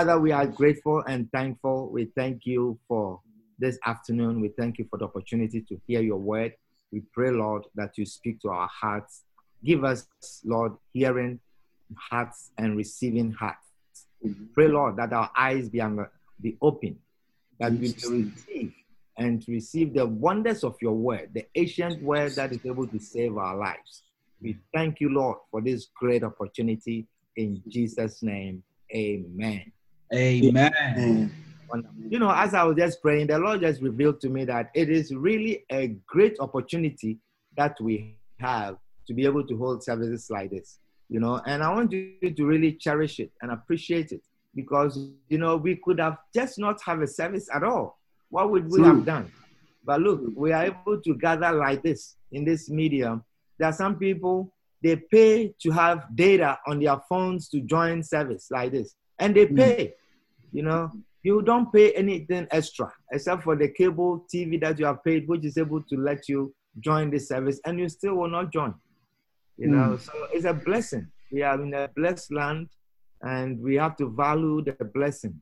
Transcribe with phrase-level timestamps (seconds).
[0.00, 1.90] Father, we are grateful and thankful.
[1.92, 3.20] We thank you for
[3.58, 4.40] this afternoon.
[4.40, 6.54] We thank you for the opportunity to hear your word.
[6.90, 9.24] We pray, Lord, that you speak to our hearts.
[9.62, 10.06] Give us,
[10.42, 11.38] Lord, hearing
[11.98, 13.66] hearts and receiving hearts.
[14.22, 15.82] We pray, Lord, that our eyes be,
[16.40, 16.98] be open,
[17.58, 18.72] that we receive
[19.18, 23.36] and receive the wonders of your word, the ancient word that is able to save
[23.36, 24.04] our lives.
[24.40, 27.06] We thank you, Lord, for this great opportunity.
[27.36, 28.62] In Jesus' name,
[28.94, 29.72] amen.
[30.12, 31.32] Amen.
[32.08, 34.90] You know, as I was just praying, the Lord just revealed to me that it
[34.90, 37.18] is really a great opportunity
[37.56, 40.78] that we have to be able to hold services like this.
[41.08, 44.22] You know, and I want you to really cherish it and appreciate it
[44.54, 47.98] because you know we could have just not have a service at all.
[48.30, 48.84] What would we True.
[48.84, 49.32] have done?
[49.84, 53.24] But look, we are able to gather like this in this medium.
[53.58, 58.48] There are some people they pay to have data on their phones to join service
[58.50, 59.56] like this, and they hmm.
[59.56, 59.94] pay.
[60.52, 60.90] You know,
[61.22, 65.44] you don't pay anything extra except for the cable TV that you have paid, which
[65.44, 68.74] is able to let you join the service, and you still will not join.
[69.56, 69.76] You hmm.
[69.76, 71.08] know, so it's a blessing.
[71.30, 72.68] We are in a blessed land,
[73.22, 75.40] and we have to value the blessing.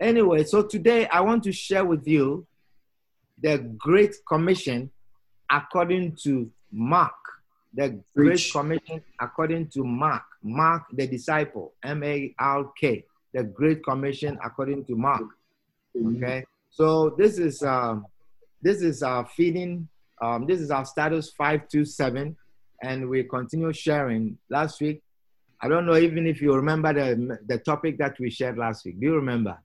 [0.00, 2.46] Anyway, so today I want to share with you
[3.40, 4.90] the Great Commission
[5.50, 7.14] according to Mark.
[7.72, 8.50] The Great.
[8.52, 10.22] Commission according to Mark.
[10.42, 13.04] Mark the disciple, M A R K.
[13.34, 15.24] The Great Commission according to Mark.
[15.96, 18.06] Okay, so this is um,
[18.62, 19.88] this is our feeding.
[20.22, 22.36] Um, this is our status five two seven,
[22.82, 24.38] and we continue sharing.
[24.48, 25.02] Last week,
[25.60, 28.98] I don't know even if you remember the the topic that we shared last week.
[29.00, 29.58] Do you remember?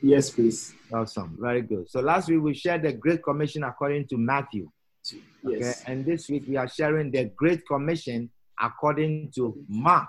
[0.00, 0.74] Yes, please.
[0.92, 1.90] Awesome, very good.
[1.90, 4.70] So last week we shared the Great Commission according to Matthew.
[5.44, 5.82] Okay, Yes.
[5.86, 8.30] and this week we are sharing the Great Commission
[8.60, 10.08] according to Mark,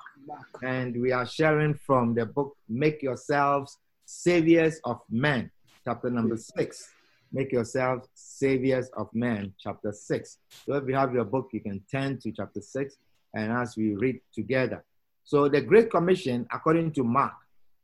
[0.61, 5.51] and we are sharing from the book Make Yourselves Saviors of Men,
[5.85, 6.89] chapter number six.
[7.31, 10.39] Make yourselves saviors of men, chapter six.
[10.65, 12.97] So if you have your book, you can turn to chapter six,
[13.35, 14.83] and as we read together.
[15.23, 17.33] So the Great Commission according to Mark.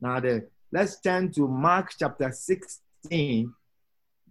[0.01, 3.53] Now the let's turn to Mark chapter 16,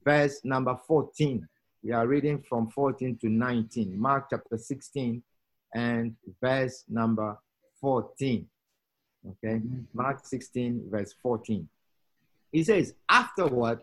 [0.05, 1.47] verse number 14.
[1.85, 3.97] We are reading from 14 to 19.
[3.97, 5.23] Mark chapter 16
[5.75, 7.39] and verse number
[7.81, 8.47] 14.
[9.27, 9.81] Okay, mm-hmm.
[9.93, 11.69] Mark 16, verse 14.
[12.53, 13.81] He says, Afterward,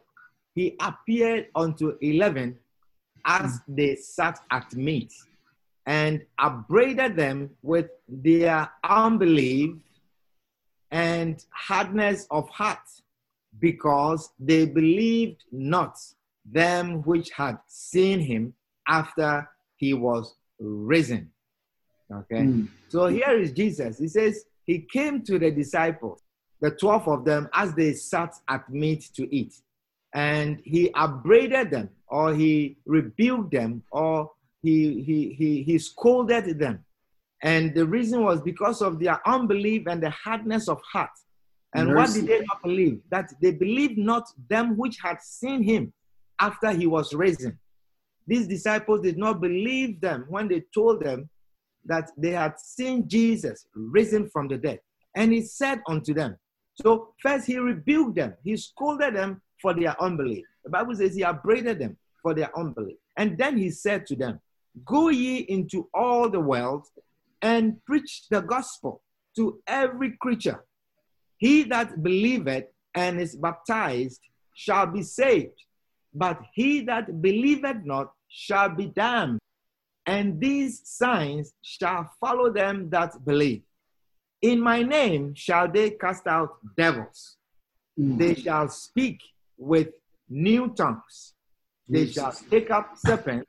[0.53, 2.57] he appeared unto 11
[3.25, 3.61] as mm.
[3.67, 5.13] they sat at meat
[5.85, 9.75] and upbraided them with their unbelief
[10.91, 12.79] and hardness of heart
[13.59, 15.97] because they believed not
[16.45, 18.53] them which had seen him
[18.87, 21.31] after he was risen.
[22.13, 22.41] Okay.
[22.41, 22.67] Mm.
[22.89, 23.97] So here is Jesus.
[23.97, 26.21] He says he came to the disciples,
[26.59, 29.53] the 12 of them, as they sat at meat to eat.
[30.13, 36.83] And he upbraided them, or he rebuked them, or he, he, he, he scolded them.
[37.43, 41.09] And the reason was because of their unbelief and the hardness of heart.
[41.73, 43.01] And what did they not believe?
[43.09, 45.93] That they believed not them which had seen him
[46.39, 47.57] after he was risen.
[48.27, 51.29] These disciples did not believe them when they told them
[51.85, 54.79] that they had seen Jesus risen from the dead.
[55.15, 56.37] And he said unto them,
[56.75, 60.45] so first he rebuked them, he scolded them for their unbelief.
[60.63, 62.97] The Bible says he upbraided them for their unbelief.
[63.17, 64.39] And then he said to them,
[64.85, 66.87] Go ye into all the world
[67.41, 69.01] and preach the gospel
[69.35, 70.63] to every creature.
[71.37, 74.21] He that believeth and is baptized
[74.53, 75.57] shall be saved,
[76.13, 79.39] but he that believeth not shall be damned.
[80.05, 83.61] And these signs shall follow them that believe.
[84.41, 87.37] In my name shall they cast out devils.
[87.99, 88.17] Mm.
[88.17, 89.19] They shall speak
[89.57, 89.89] with
[90.29, 91.33] new tongues.
[91.87, 92.15] They Jesus.
[92.15, 93.47] shall take up serpents.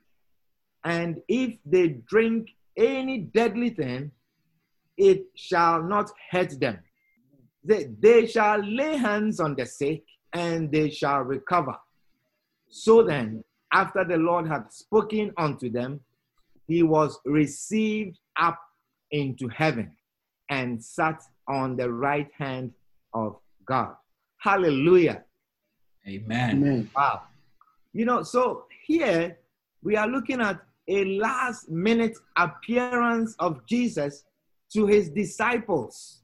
[0.85, 4.11] And if they drink any deadly thing,
[4.97, 6.81] it shall not hurt them.
[7.65, 10.03] They, they shall lay hands on the sick
[10.33, 11.77] and they shall recover.
[12.69, 16.01] So then, after the Lord had spoken unto them,
[16.67, 18.59] he was received up
[19.11, 19.93] into heaven
[20.51, 22.73] and sat on the right hand
[23.15, 23.37] of
[23.67, 23.95] God.
[24.39, 25.25] Hallelujah.
[26.07, 26.51] Amen.
[26.51, 26.91] Amen.
[26.97, 27.23] Wow.
[27.93, 29.39] You know, so here
[29.83, 34.25] we are looking at a last minute appearance of Jesus
[34.73, 36.23] to his disciples.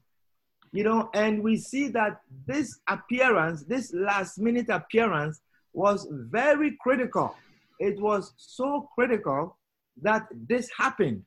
[0.71, 5.41] You know, and we see that this appearance, this last minute appearance,
[5.73, 7.35] was very critical.
[7.79, 9.57] It was so critical
[10.01, 11.23] that this happened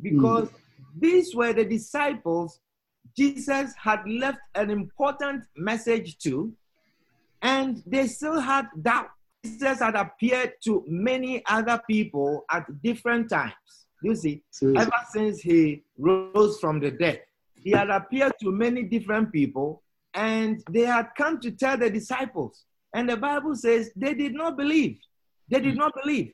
[0.00, 0.02] hmm.
[0.02, 0.48] because
[0.98, 2.60] these were the disciples
[3.16, 6.52] Jesus had left an important message to,
[7.42, 9.08] and they still had doubt.
[9.44, 13.54] Jesus had appeared to many other people at different times.
[14.02, 17.22] You see, So, ever since he rose from the dead,
[17.62, 19.82] he had appeared to many different people,
[20.14, 22.64] and they had come to tell the disciples.
[22.94, 24.98] And the Bible says they did not believe.
[25.48, 25.80] They did hmm.
[25.80, 26.32] not believe.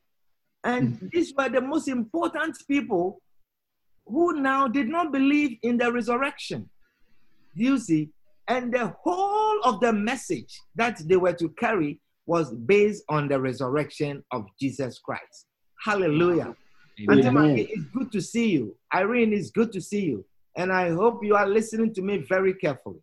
[0.66, 1.06] And hmm.
[1.12, 3.22] these were the most important people
[4.04, 6.68] who now did not believe in the resurrection.
[7.54, 8.10] You see,
[8.48, 13.40] and the whole of the message that they were to carry was based on the
[13.40, 15.46] resurrection of Jesus Christ.
[15.84, 16.54] Hallelujah.
[17.10, 17.58] Amen.
[17.58, 18.76] It's good to see you.
[18.92, 20.24] Irene, it's good to see you.
[20.56, 23.00] And I hope you are listening to me very carefully.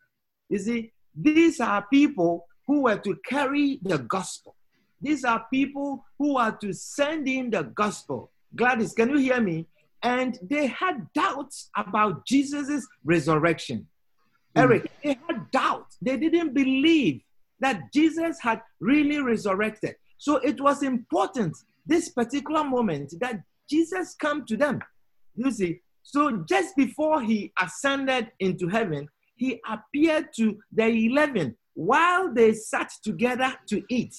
[0.50, 4.56] You see, these are people who were to carry the gospel.
[5.04, 8.32] These are people who are to send in the gospel.
[8.56, 9.68] Gladys, can you hear me?
[10.02, 13.88] And they had doubts about Jesus' resurrection.
[14.56, 14.62] Mm.
[14.62, 15.98] Eric, they had doubts.
[16.02, 17.22] They didn't believe
[17.60, 19.96] that Jesus had really resurrected.
[20.18, 24.80] So it was important, this particular moment, that Jesus come to them.
[25.36, 32.34] You see, so just before he ascended into heaven, he appeared to the 11 while
[32.34, 34.16] they sat together to eat.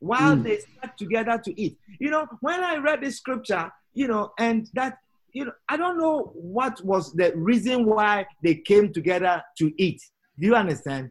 [0.00, 0.42] While Mm.
[0.44, 1.78] they sat together to eat.
[1.98, 4.98] You know, when I read the scripture, you know, and that,
[5.32, 10.00] you know, I don't know what was the reason why they came together to eat.
[10.38, 11.10] Do you understand?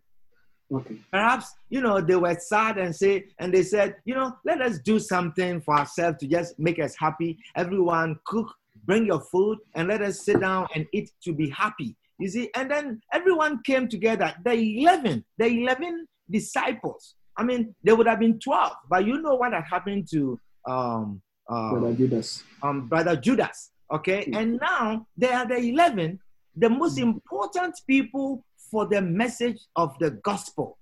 [0.71, 0.95] okay.
[1.12, 4.77] perhaps you know they were sad and say and they said you know let us
[4.80, 8.53] do something for ourselves to just make us happy everyone cook
[8.85, 12.51] bring your food and let us sit down and eat to be happy you see
[12.56, 18.19] and then everyone came together the 11 the 11 disciples i mean there would have
[18.19, 21.21] been 12 but you know what had happened to um
[21.51, 22.44] uh, Brother Judas.
[22.62, 23.71] um, brother Judas.
[23.91, 26.19] Okay, and now they are the 11,
[26.56, 30.77] the most important people for the message of the gospel.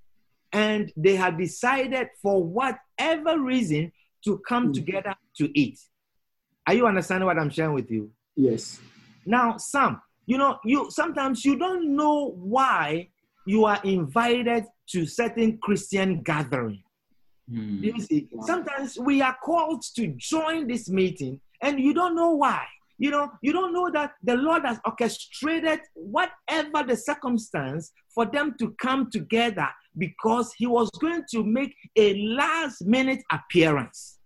[0.52, 3.94] And they have decided, for whatever reason,
[4.26, 4.74] to come Mm.
[4.74, 5.80] together to eat.
[6.68, 8.12] Are you understanding what I'm sharing with you?
[8.36, 8.82] Yes.
[9.26, 13.08] Now, Sam, you know, you sometimes you don't know why
[13.48, 16.84] you are invited to certain Christian gathering.
[17.50, 17.82] Hmm.
[17.82, 22.66] You see, sometimes we are called to join this meeting and you don't know why.
[23.00, 28.56] You know, you don't know that the Lord has orchestrated whatever the circumstance for them
[28.60, 29.68] to come together
[29.98, 34.17] because He was going to make a last minute appearance.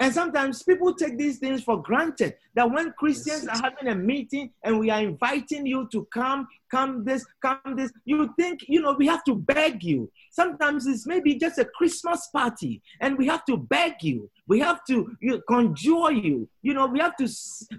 [0.00, 4.50] And sometimes people take these things for granted that when Christians are having a meeting
[4.64, 8.94] and we are inviting you to come, come this, come this, you think, you know,
[8.98, 10.10] we have to beg you.
[10.32, 14.28] Sometimes it's maybe just a Christmas party and we have to beg you.
[14.48, 16.48] We have to you, conjure you.
[16.62, 17.28] You know, we have to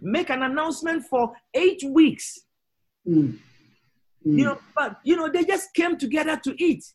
[0.01, 2.39] make an announcement for eight weeks.
[3.06, 3.40] Mm.
[4.25, 4.37] Mm.
[4.40, 6.85] You know, but, you know, they just came together to eat.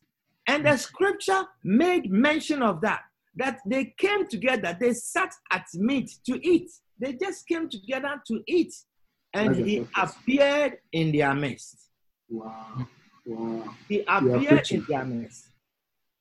[0.47, 3.01] And the scripture made mention of that,
[3.35, 6.69] that they came together, they sat at meat to eat.
[6.99, 8.73] They just came together to eat.
[9.33, 11.89] And That's he appeared in their midst.
[12.29, 12.87] Wow.
[13.25, 13.75] Wow.
[13.87, 14.79] He appeared preaching.
[14.79, 15.47] in their midst.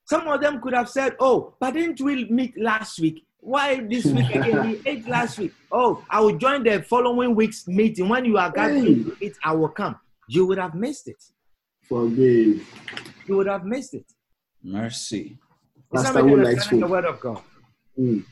[0.04, 3.24] Some of them could have said, Oh, but didn't we meet last week?
[3.40, 4.70] Why this week again?
[4.70, 5.52] We ate last week.
[5.72, 8.08] Oh, I will join the following week's meeting.
[8.08, 9.96] When you are gathering to eat, I will come.
[10.28, 11.22] You would have missed it.
[11.88, 12.66] Forgive.
[13.26, 14.06] You would have missed it.
[14.62, 15.38] Mercy.
[15.92, 17.42] Pastor who likes understanding the word of God?
[17.98, 18.24] Mm.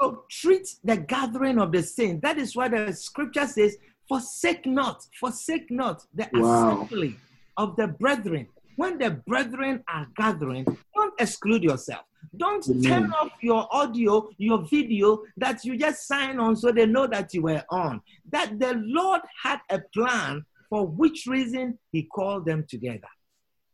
[0.00, 2.22] So treat the gathering of the saints.
[2.22, 3.76] That is why the scripture says,
[4.08, 6.86] forsake not, forsake not the Wow.
[6.86, 7.16] assembly
[7.56, 8.48] of the brethren.
[8.76, 12.04] When the brethren are gathering, don't exclude yourself.
[12.36, 12.82] Don't Amen.
[12.82, 17.34] turn off your audio, your video that you just sign on so they know that
[17.34, 18.00] you were on.
[18.30, 23.08] That the Lord had a plan for which reason He called them together.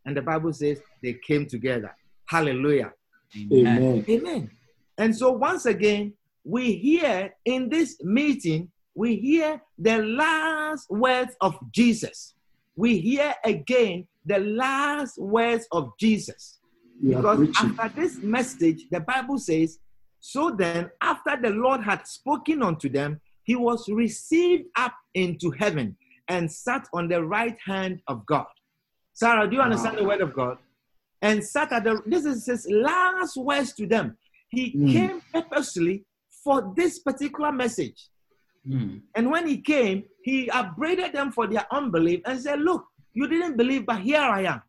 [0.06, 1.94] And the Bible says they came together.
[2.26, 2.92] Hallelujah.
[3.36, 3.66] Amen.
[3.66, 4.04] Amen.
[4.08, 4.50] Amen.
[4.98, 6.14] And so once again,
[6.44, 12.34] we hear in this meeting, we hear the last words of Jesus.
[12.76, 16.58] We hear again the last words of Jesus.
[17.02, 19.78] You Because after this message, the Bible says,
[20.20, 25.96] So then, after the Lord had spoken unto them, he was received up into heaven
[26.28, 28.46] and sat on the right hand of God.
[29.12, 30.02] Sarah, do you understand Wow.
[30.02, 30.58] the word of God?
[31.24, 32.00] And sat at the.
[32.06, 34.16] This is his last words to them.
[34.48, 34.92] He Mm.
[34.92, 36.04] came purposely
[36.44, 38.08] for this particular message.
[38.68, 39.00] Mm.
[39.16, 43.56] And when he came, he upbraided them for their unbelief and said, Look, you didn't
[43.56, 44.62] believe, but here I am.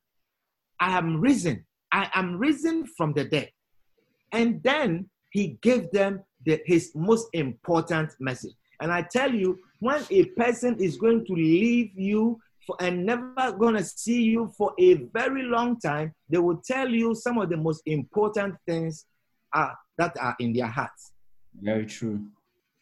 [0.80, 1.66] I am risen.
[1.92, 3.52] I am risen from the dead.
[4.32, 8.56] And then he gave them the, his most important message.
[8.82, 13.52] And I tell you, when a person is going to leave you for, and never
[13.58, 17.50] going to see you for a very long time, they will tell you some of
[17.50, 19.06] the most important things
[19.54, 21.14] are, that are in their hearts.
[21.62, 22.26] Very true.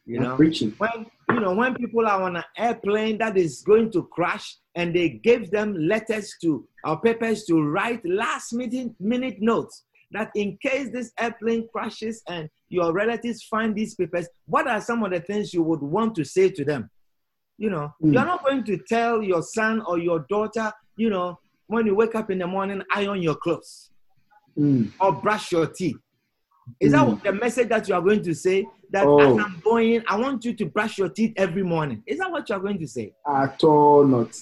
[0.05, 0.73] You know, Preaching.
[0.77, 4.93] when you know when people are on an airplane that is going to crash and
[4.93, 10.57] they gave them letters to or papers to write last minute minute notes that in
[10.61, 15.21] case this airplane crashes and your relatives find these papers what are some of the
[15.21, 16.89] things you would want to say to them
[17.57, 18.13] you know Mm.
[18.13, 22.15] you're not going to tell your son or your daughter you know when you wake
[22.15, 23.89] up in the morning iron your clothes
[24.57, 24.91] Mm.
[24.99, 25.97] or brush your teeth.
[26.79, 27.07] Is that Mm.
[27.07, 28.65] what the message that you are going to say?
[28.91, 29.19] That Oh.
[29.19, 32.03] as I'm going, I want you to brush your teeth every morning.
[32.05, 33.13] Is that what you are going to say?
[33.27, 34.35] At all not.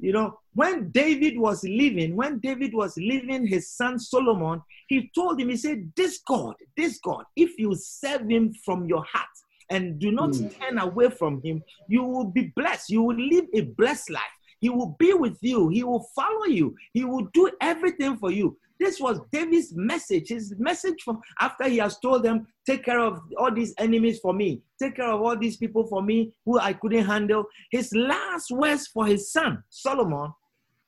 [0.00, 5.40] You know, when David was living, when David was leaving his son Solomon, he told
[5.40, 9.34] him, he said, This God, this God, if you serve him from your heart
[9.70, 10.58] and do not Mm.
[10.58, 12.90] turn away from him, you will be blessed.
[12.90, 14.22] You will live a blessed life.
[14.60, 15.68] He will be with you.
[15.68, 16.74] He will follow you.
[16.92, 18.56] He will do everything for you.
[18.80, 20.28] This was David's message.
[20.30, 24.32] His message from after he has told them, Take care of all these enemies for
[24.32, 27.44] me, take care of all these people for me who I couldn't handle.
[27.70, 30.32] His last words for his son, Solomon,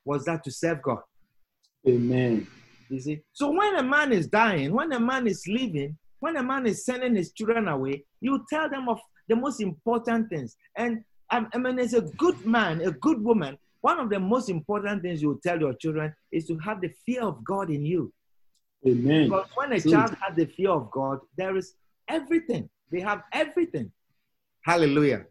[0.05, 1.01] was that to serve God.
[1.87, 2.47] Amen.
[2.89, 3.21] You see?
[3.33, 6.85] So when a man is dying, when a man is leaving, when a man is
[6.85, 10.57] sending his children away, you tell them of the most important things.
[10.77, 14.49] And um, I mean, as a good man, a good woman, one of the most
[14.49, 18.13] important things you tell your children is to have the fear of God in you.
[18.87, 19.25] Amen.
[19.25, 19.93] Because when a True.
[19.93, 21.75] child has the fear of God, there is
[22.09, 22.69] everything.
[22.91, 23.91] They have everything.
[24.65, 25.27] Hallelujah.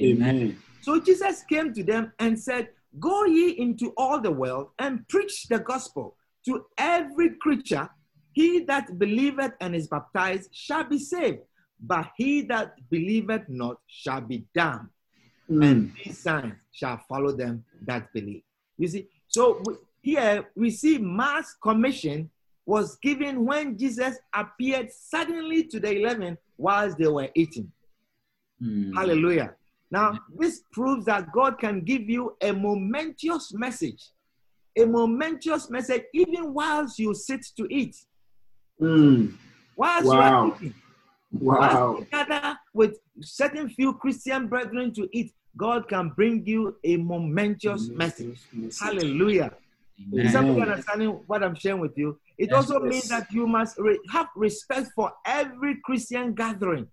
[0.00, 0.58] Amen.
[0.80, 5.46] So Jesus came to them and said, Go ye into all the world and preach
[5.48, 7.88] the gospel to every creature.
[8.32, 11.40] He that believeth and is baptized shall be saved,
[11.80, 14.88] but he that believeth not shall be damned.
[15.50, 15.64] Mm.
[15.70, 18.42] And these signs shall follow them that believe.
[18.78, 22.30] You see, so we- here we see mass commission
[22.64, 27.70] was given when Jesus appeared suddenly to the 11 whilst they were eating.
[28.62, 28.94] Mm.
[28.94, 29.56] Hallelujah.
[29.90, 34.02] Now, this proves that God can give you a momentous message,
[34.76, 37.94] a momentous message, even whilst you sit to eat,
[38.92, 39.32] Mm.
[39.76, 40.16] whilst Wow.
[40.46, 40.74] you are eating,
[41.32, 41.96] Wow.
[42.00, 45.32] you gather with certain few Christian brethren to eat.
[45.56, 48.40] God can bring you a momentous message.
[48.80, 49.54] Hallelujah.
[50.12, 50.26] Amen.
[50.26, 52.18] Is everyone understanding what I'm sharing with you?
[52.38, 52.90] It Yes, also yes.
[52.92, 56.88] means that you must re- have respect for every Christian gathering.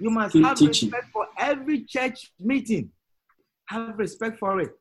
[0.00, 0.88] You must Keep have teaching.
[0.90, 2.90] respect for every church meeting.
[3.66, 4.72] Have respect for it.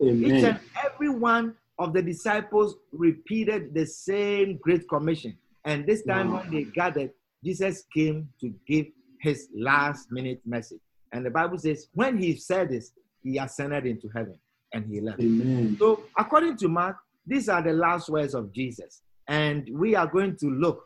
[0.00, 5.36] Each and every one of the disciples repeated the same great commission.
[5.64, 6.40] And this time Wow.
[6.40, 7.10] when they gathered,
[7.44, 8.86] Jesus came to give
[9.20, 10.80] his last minute message.
[11.12, 12.92] And the Bible says, when he said this,
[13.22, 14.38] he ascended into heaven
[14.72, 15.20] and he left.
[15.20, 15.76] Amen.
[15.78, 19.02] So, according to Mark, these are the last words of Jesus.
[19.28, 20.84] And we are going to look.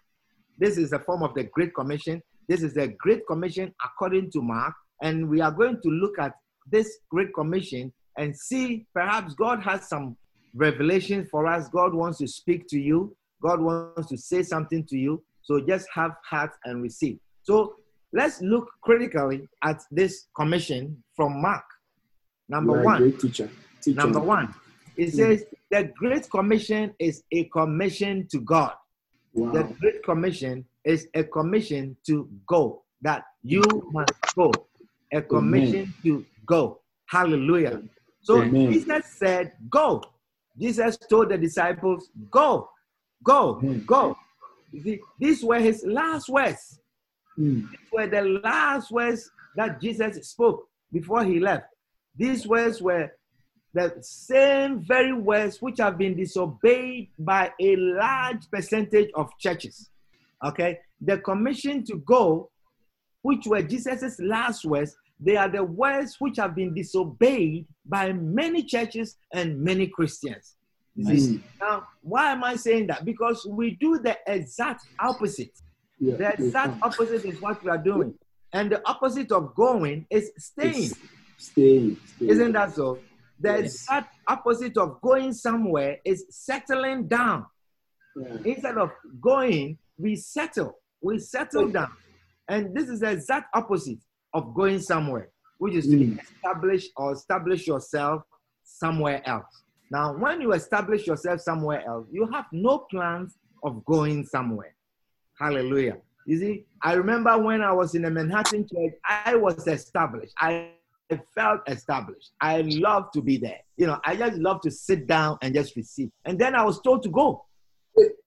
[0.58, 2.22] This is a form of the Great Commission.
[2.48, 4.74] This is the Great Commission according to Mark.
[5.02, 6.32] And we are going to look at
[6.70, 10.16] this Great Commission and see perhaps God has some
[10.54, 11.68] revelation for us.
[11.68, 15.22] God wants to speak to you, God wants to say something to you.
[15.42, 17.18] So, just have heart and receive.
[17.42, 17.76] So,
[18.12, 21.64] let's look critically at this commission from Mark.
[22.48, 23.12] Number You are a one.
[23.18, 23.50] teacher.
[23.80, 23.96] Teacher.
[23.96, 24.54] Number one,
[24.96, 25.16] it hmm.
[25.16, 28.72] says the Great Commission is a commission to God.
[29.34, 29.52] Wow.
[29.52, 33.62] The Great Commission is a commission to go, that you
[33.92, 34.50] must go.
[35.12, 36.80] A commission to go.
[37.06, 37.82] Hallelujah.
[38.22, 38.72] So Amen.
[38.72, 40.02] Jesus said, Go.
[40.58, 42.68] Jesus told the disciples, Go,
[43.22, 43.84] go, Amen.
[43.86, 44.16] go.
[44.82, 46.80] See, these were his last words
[47.38, 47.68] Mm.
[47.92, 51.66] were the last words that Jesus spoke before he left.
[52.16, 53.10] These words were
[53.74, 59.90] the same very words which have been disobeyed by a large percentage of churches.
[60.42, 60.78] Okay?
[61.02, 62.50] The commission to go,
[63.20, 68.62] which were Jesus' last words, they are the words which have been disobeyed by many
[68.62, 70.55] churches and many Christians.
[70.96, 71.34] You see?
[71.34, 71.42] Mm.
[71.60, 73.04] Now, why am I saying that?
[73.04, 75.52] Because we do the exact opposite.
[76.00, 76.16] Yeah.
[76.16, 78.14] The exact opposite is what we are doing.
[78.52, 80.90] And the opposite of going is staying.
[81.38, 81.96] Staying.
[82.06, 82.30] staying.
[82.30, 82.98] Isn't that so?
[83.40, 83.74] The Yes.
[83.82, 87.44] exact opposite of going somewhere is settling down.
[88.16, 88.38] Yeah.
[88.44, 90.78] Instead of going, we settle.
[91.02, 91.92] We settle down.
[92.48, 93.98] And this is the exact opposite
[94.32, 96.22] of going somewhere, which is to Mm.
[96.22, 98.22] establish or establish yourself
[98.64, 99.62] somewhere else.
[99.90, 104.74] Now, when you establish yourself somewhere else, you have no plans of going somewhere.
[105.38, 105.98] Hallelujah.
[106.26, 110.32] You see, I remember when I was in a Manhattan church, I was established.
[110.38, 110.70] I
[111.34, 112.32] felt established.
[112.40, 113.60] I love to be there.
[113.76, 116.10] You know, I just love to sit down and just receive.
[116.24, 117.44] And then I was told to go.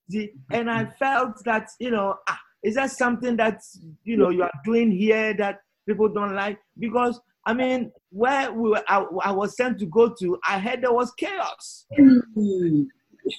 [0.10, 3.62] See, and I felt that, you know, ah, is that something that,
[4.04, 6.58] you know, you are doing here that people don't like?
[6.80, 10.82] Because, I mean, where we were, I, I was sent to go to, I heard
[10.82, 11.86] there was chaos.
[11.98, 12.86] Mm.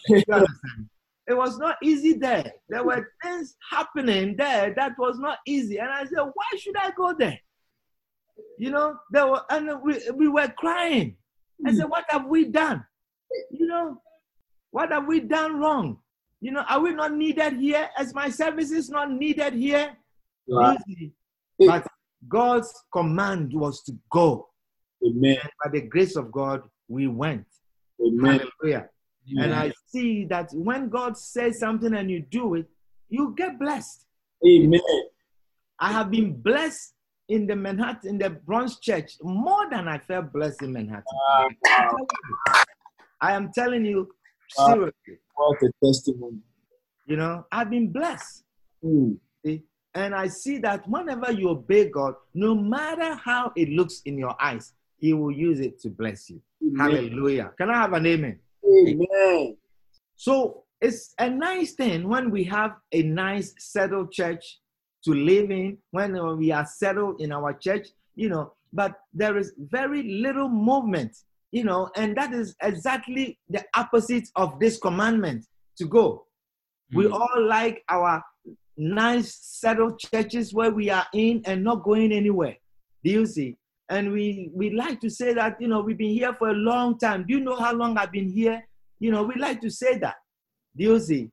[0.09, 0.89] Understand?
[1.29, 2.53] It was not easy there.
[2.69, 5.79] There were things happening there that was not easy.
[5.79, 7.39] And I said, why should I go there?
[8.59, 11.17] You know, there were, and we, we were crying.
[11.65, 12.85] I said, what have we done?
[13.51, 14.01] You know,
[14.71, 15.99] what have we done wrong?
[16.41, 17.91] You know, are we not needed here?
[17.97, 19.97] As my service is not needed here?
[20.49, 20.77] Wow.
[21.59, 21.87] But
[22.29, 24.49] God's command was to go.
[25.07, 25.39] Amen.
[25.43, 27.47] And by the grace of God, we went.
[28.01, 28.41] Amen.
[28.63, 28.89] Hallelujah.
[29.39, 32.67] And I see that when God says something and you do it,
[33.09, 34.07] you get blessed.
[34.47, 34.81] Amen.
[35.79, 36.95] I have been blessed
[37.29, 41.05] in the Manhattan, in the Bronx church, more than I felt blessed in Manhattan.
[43.21, 44.09] I am telling you,
[44.59, 44.67] Wow.
[44.67, 46.41] seriously, What a testimony.
[47.07, 48.43] you know, I've been blessed.
[48.85, 49.19] Mm.
[49.95, 54.41] And I see that whenever you obey God, no matter how it looks in your
[54.41, 56.41] eyes, He will use it to bless you.
[56.63, 56.79] Amen.
[56.79, 57.53] Hallelujah.
[57.59, 58.39] Can I have an amen?
[58.65, 59.57] Amen.
[60.17, 64.59] So it's a nice thing when we have a nice settled church
[65.05, 69.53] to live in, when we are settled in our church, you know, but there is
[69.59, 71.17] very little movement,
[71.53, 75.47] you know, and that is exactly the opposite of this commandment
[75.79, 76.27] to go.
[76.93, 77.13] We Mm.
[77.13, 78.23] all like our
[78.77, 82.57] nice settled churches where we are in and not going anywhere.
[83.05, 83.57] Do you see?
[83.89, 86.99] And we we like to say that you know we've been here for a long
[86.99, 87.25] time.
[87.27, 88.63] Do you know how long I've been here?
[89.01, 90.17] You know, we like to say that.
[90.77, 91.31] Do you see?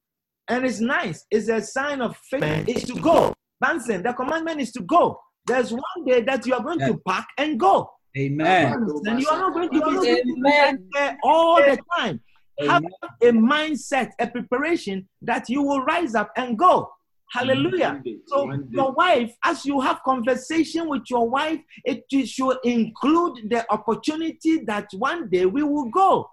[0.48, 1.26] And it's nice.
[1.30, 2.68] It's a sign of faith.
[2.68, 3.34] It's to go.
[3.60, 5.20] Banson, the commandment is to go.
[5.46, 7.90] There's one day that you are going to pack and go.
[8.18, 8.74] Amen.
[9.06, 10.90] And you are not going to, you are not going to be Amen.
[10.94, 12.22] there all the time.
[12.60, 12.84] Have
[13.22, 16.90] a mindset, a preparation that you will rise up and go.
[17.32, 17.90] Hallelujah.
[17.94, 22.58] One day, So one your wife, as you have conversation with your wife, it should
[22.64, 26.30] include the opportunity that one day we will go.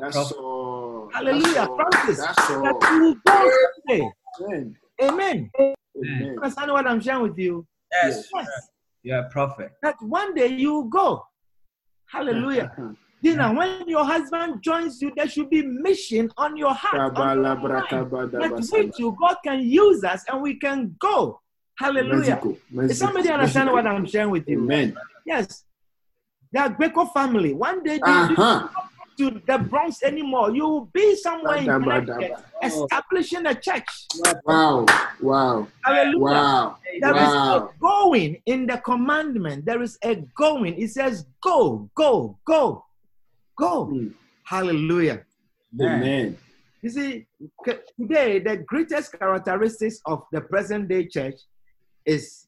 [0.00, 0.36] That's prophet.
[0.38, 1.10] all.
[1.12, 1.44] Hallelujah.
[1.54, 1.76] That's all.
[1.90, 2.80] Francis, That's that all.
[2.90, 3.50] we will go
[3.86, 4.10] someday.
[4.40, 4.76] Amen.
[5.02, 5.50] Amen.
[5.96, 6.36] Amen.
[6.42, 7.66] Understand what I'm sharing with you?
[8.02, 8.48] Yes, Yes.
[9.02, 9.72] you're a prophet.
[9.82, 11.24] That one day you will go.
[12.06, 12.72] Hallelujah.
[13.26, 17.16] Dinah, when your husband joins you, there should be mission on your heart.
[17.16, 18.32] on your mind.
[18.32, 21.40] That with you, God can use us and we can go.
[21.78, 22.16] Hallelujah.
[22.16, 22.56] Mexico.
[22.70, 22.92] Mexico.
[22.92, 24.62] Is somebody understand what I'm sharing with you?
[24.62, 24.96] Amen.
[25.26, 25.64] Yes.
[26.52, 27.52] The Greco family.
[27.52, 28.68] One day you Uh-huh.
[29.18, 30.54] you to the Bronx anymore.
[30.54, 34.06] You will be somewhere in Connecticut, establishing a church.
[34.44, 34.86] Wow.
[35.20, 35.68] Wow.
[35.84, 36.18] Hallelujah.
[36.18, 36.76] Wow.
[37.00, 37.56] There is Wow.
[37.56, 39.66] a going in the commandment.
[39.66, 40.78] There is a going.
[40.80, 42.85] It says, go, go, go,
[43.56, 43.86] go.
[43.86, 44.12] Mm.
[44.44, 45.24] Hallelujah.
[45.80, 46.38] Amen.
[46.82, 47.26] You see,
[47.98, 51.34] today, the greatest characteristics of the present day church
[52.04, 52.46] is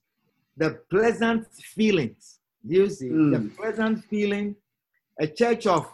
[0.56, 2.40] the pleasant feelings.
[2.64, 3.56] You see, the Mm.
[3.56, 4.54] pleasant feeling,
[5.20, 5.90] a church of,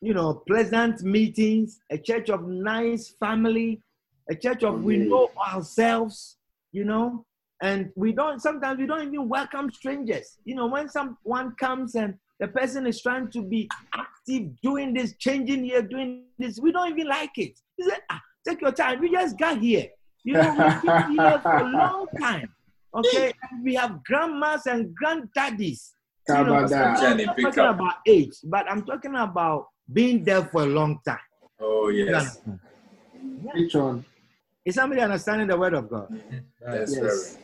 [0.00, 3.82] you know, pleasant meetings, a church of nice family,
[4.30, 6.38] a church of we know ourselves,
[6.72, 7.26] you know,
[7.60, 10.38] and we don't, sometimes we don't even welcome strangers.
[10.44, 15.14] You know, when someone comes and the person is trying to be active, doing this,
[15.16, 17.56] changing here, doing this, we don't even like it.
[17.76, 19.00] He said, ah, take your time.
[19.00, 19.86] We just got here.
[20.24, 22.52] You know, we've been here for a long time.
[22.96, 25.92] Okay, we have grandmas and granddaddies.
[26.28, 26.96] You know, Kabada.
[26.98, 31.18] I'm not talking about age, but I'm talking about being there for a long time.
[31.60, 32.40] Oh, You yes.
[32.44, 32.60] understand?
[33.54, 34.04] Which one?
[34.64, 36.08] Is somebody understanding the word of God?
[36.60, 37.38] Yes, Yes.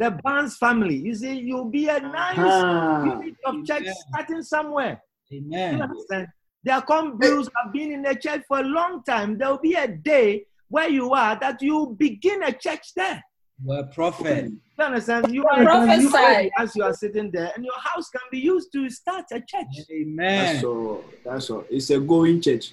[0.00, 0.18] Reverend.
[0.18, 0.96] The Barnes family.
[0.96, 3.04] You see, you'll be a nice Ah.
[3.04, 3.94] unit of church Amen.
[4.08, 5.02] starting somewhere.
[5.32, 5.50] Amen.
[5.50, 5.82] You Amen.
[5.82, 6.26] understand?
[6.62, 9.38] Their convicts have been in the church for a long time.
[9.38, 13.22] There will be a day where you are that you begin a church there.
[13.64, 14.50] You're a prophet.
[14.78, 15.34] You understand?
[15.34, 16.16] You Prophesy.
[16.16, 19.40] are as you are sitting there, and your house can be used to start a
[19.40, 19.66] church.
[19.90, 20.16] Amen.
[20.16, 20.64] That's Amen.
[20.64, 21.04] all.
[21.24, 21.64] That's all.
[21.70, 22.72] It's a going church.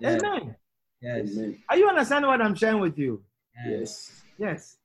[0.00, 0.22] Yes.
[0.22, 0.56] Amen.
[1.02, 1.30] Yes.
[1.36, 1.58] Amen.
[1.68, 3.22] Are you understanding what I'm sharing with you?
[3.66, 4.22] Yes.
[4.38, 4.78] Yes.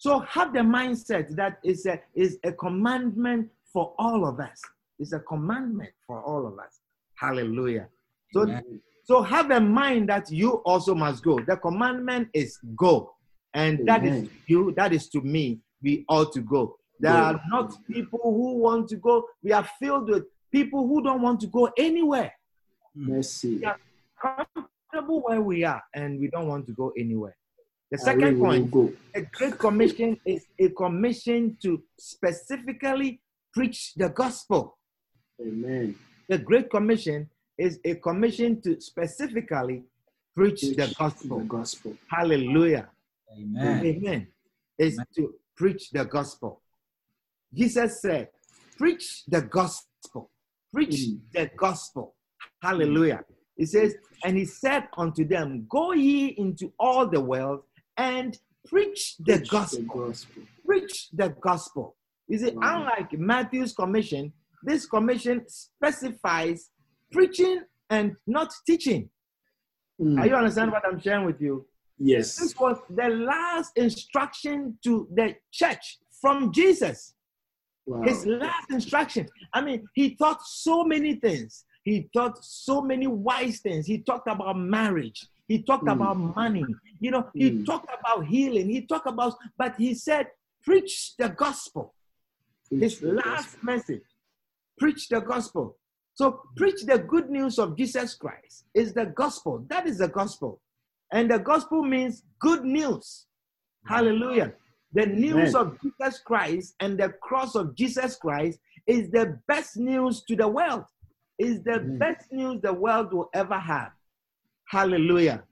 [0.00, 4.58] So have the mindset that is a is a commandment for all of us.
[4.98, 6.80] It's a commandment for all of us.
[7.16, 7.86] Hallelujah.
[8.32, 8.80] So Amen.
[9.04, 11.38] So have a mind that you also must go.
[11.40, 13.12] The commandment is go.
[13.52, 14.26] And that is Amen.
[14.26, 15.60] to you, that is to me.
[15.82, 16.78] We ought to go.
[16.98, 19.26] There are not people who want to go.
[19.42, 22.32] We are filled with people who don't want to go anywhere.
[22.94, 23.60] Mercy.
[23.62, 23.74] Yeah.
[24.18, 27.36] Comfortable where we are, and we don't want to go anywhere.
[27.90, 28.92] The second point, Go.
[29.14, 33.20] a great commission is a commission to specifically
[33.52, 34.78] preach the gospel.
[35.40, 35.96] Amen.
[36.28, 39.82] The Great Commission is a commission to specifically
[40.36, 41.38] preach the gospel.
[41.40, 41.96] The gospel.
[42.08, 42.88] Hallelujah.
[43.36, 43.84] Amen.
[43.84, 44.26] Amen.
[44.78, 45.06] Is Amen.
[45.16, 46.62] to preach the gospel.
[47.52, 48.28] Jesus said,
[48.78, 50.30] Preach the gospel.
[50.72, 51.20] Preach Mm.
[51.32, 52.14] the gospel.
[52.62, 53.24] Hallelujah.
[53.56, 57.64] He says, And he said unto them, Go ye into all the world
[58.00, 60.42] and preach the Preach gospel The gospel.
[60.66, 61.96] preach the gospel.
[62.28, 62.62] You see, Wow.
[62.80, 64.32] unlike Matthew's commission,
[64.62, 66.70] this commission specifies
[67.12, 69.10] preaching and not teaching.
[70.00, 70.18] Mm.
[70.18, 71.66] Are you understand what I'm sharing with you?
[71.98, 72.36] Yes.
[72.38, 77.14] This was the last instruction to the church from Jesus.
[77.86, 78.02] Wow.
[78.02, 79.28] His last instruction.
[79.52, 81.64] I mean, he taught so many things.
[81.82, 83.86] He taught so many wise things.
[83.86, 85.26] He talked about marriage.
[85.50, 85.92] He talked Mm.
[85.96, 86.64] about money.
[87.00, 87.66] You know, he Mm.
[87.66, 88.68] talked about healing.
[88.70, 90.28] He talked about, but he said,
[90.62, 91.92] preach the gospel.
[92.68, 93.64] Preach his the last gospel.
[93.64, 94.04] message
[94.78, 95.76] preach the gospel
[96.14, 96.24] so
[96.56, 100.52] preach the good news of jesus christ is the gospel that is the gospel
[101.12, 103.26] and the gospel means good news
[103.86, 104.54] hallelujah
[104.92, 105.56] the news Amen.
[105.56, 110.48] of jesus christ and the cross of jesus christ is the best news to the
[110.48, 110.84] world
[111.38, 111.98] is the Amen.
[111.98, 113.92] best news the world will ever have
[114.70, 115.42] hallelujah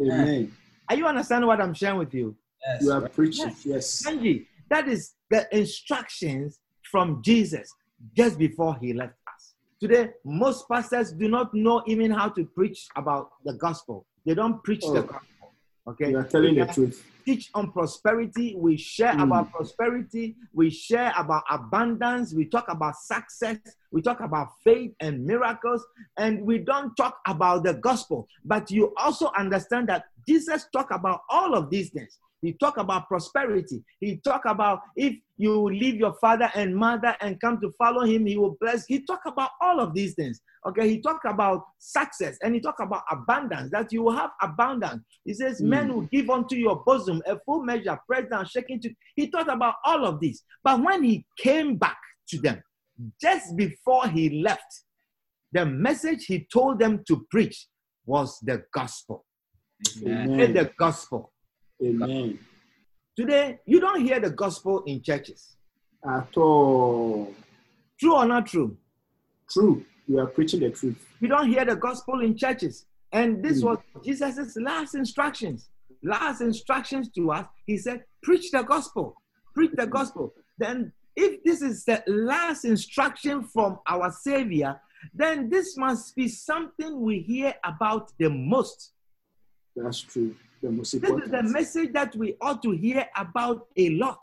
[0.00, 0.52] Amen.
[0.88, 2.82] are you understanding what i'm sharing with you Yes.
[2.82, 3.54] You are preaching.
[3.66, 4.06] Yes.
[4.06, 6.60] Angie, that is the instructions
[6.90, 7.70] from Jesus
[8.16, 9.54] just before he left us.
[9.78, 14.06] Today, most pastors do not know even how to preach about the gospel.
[14.24, 15.02] They don't preach the Oh.
[15.02, 15.20] gospel.
[15.86, 16.10] Okay?
[16.10, 17.04] You are telling the truth.
[17.24, 18.54] teach on prosperity.
[18.54, 19.22] We share Mm.
[19.22, 20.36] about prosperity.
[20.52, 22.34] We share about abundance.
[22.34, 23.56] We talk about success.
[23.90, 25.82] We talk about faith and miracles.
[26.18, 28.28] And we don't talk about the gospel.
[28.44, 32.18] But you also understand that Jesus talked about all of these things.
[32.42, 33.82] He talked about prosperity.
[34.00, 38.26] He talked about if you leave your father and mother and come to follow him,
[38.26, 38.84] he will bless.
[38.86, 40.40] He talked about all of these things.
[40.66, 45.02] Okay, he talked about success and he talked about abundance, that you will have abundance.
[45.24, 45.66] He says, Mm.
[45.66, 48.90] Men will give unto your bosom a full measure, pressed down, shaking to.
[49.16, 50.42] He talked about all of this.
[50.62, 52.62] But when he came back to them,
[53.20, 54.82] just before he left,
[55.52, 57.66] the message he told them to preach
[58.06, 59.24] was the gospel.
[60.02, 60.30] Amen.
[60.30, 60.54] Amen.
[60.54, 61.32] the gospel.
[61.84, 62.38] Amen.
[63.16, 65.56] Today, you don't hear the gospel in churches.
[66.06, 67.32] At all.
[68.00, 68.76] True or not true?
[69.50, 69.84] True.
[70.08, 70.96] You are preaching the truth.
[71.20, 72.86] You don't hear the gospel in churches.
[73.12, 73.64] And this Mm.
[73.64, 75.68] was Jesus' last instructions.
[76.02, 77.46] Last instructions to us.
[77.66, 79.16] He said, Preach the gospel.
[79.54, 80.34] Preach the gospel.
[80.58, 84.80] Then, if this is the last instruction from our Savior,
[85.14, 88.92] then this must be something we hear about the most.
[89.76, 90.34] That's true.
[90.64, 94.20] The This is the message that we ought to hear about a lot.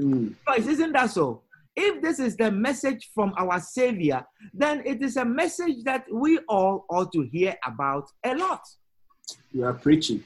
[0.00, 0.34] Mm.
[0.46, 1.42] Guys, isn't that so?
[1.76, 6.38] If this is the message from our Savior, then it is a message that we
[6.48, 8.62] all ought to hear about a lot.
[9.52, 10.24] You are preaching.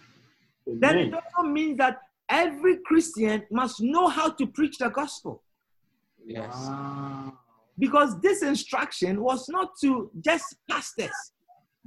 [0.65, 5.43] Then it also means that every Christian must know how to preach the gospel.
[6.25, 6.55] Yes.
[6.55, 7.37] Wow.
[7.77, 11.11] Because this instruction was not to just pastors.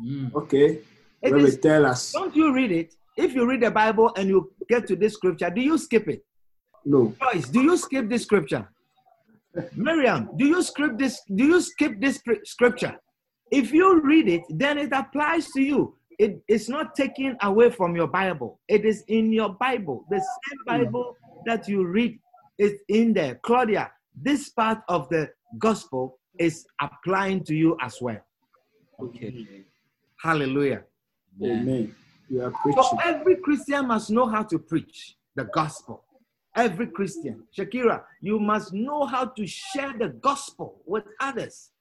[0.03, 0.35] Mm.
[0.35, 0.79] Okay.
[1.21, 2.11] It Let me tell us.
[2.11, 2.93] don't you read it?
[3.17, 6.25] If you read the Bible and you get to this scripture, do you skip it?
[6.83, 7.13] No.
[7.21, 8.67] Joyce, do you skip this scripture?
[9.75, 11.21] Miriam, do you skip this?
[11.33, 12.99] Do you skip this scripture?
[13.51, 15.95] If you read it, then it applies to you.
[16.19, 18.59] It is not taken away from your Bible.
[18.67, 20.05] It is in your Bible.
[20.09, 22.19] The same Bible that you read
[22.57, 23.35] is in there.
[23.43, 28.19] Claudia, this part of the gospel is applying to you as well.
[28.99, 29.63] Okay.
[30.21, 30.83] Hallelujah.
[31.41, 31.95] Amen.
[32.31, 32.51] Amen.
[32.65, 36.03] You are So every Christian must know how to preach the gospel.
[36.55, 37.43] Every Christian.
[37.57, 41.71] Shakira, you must know how to share the gospel with others.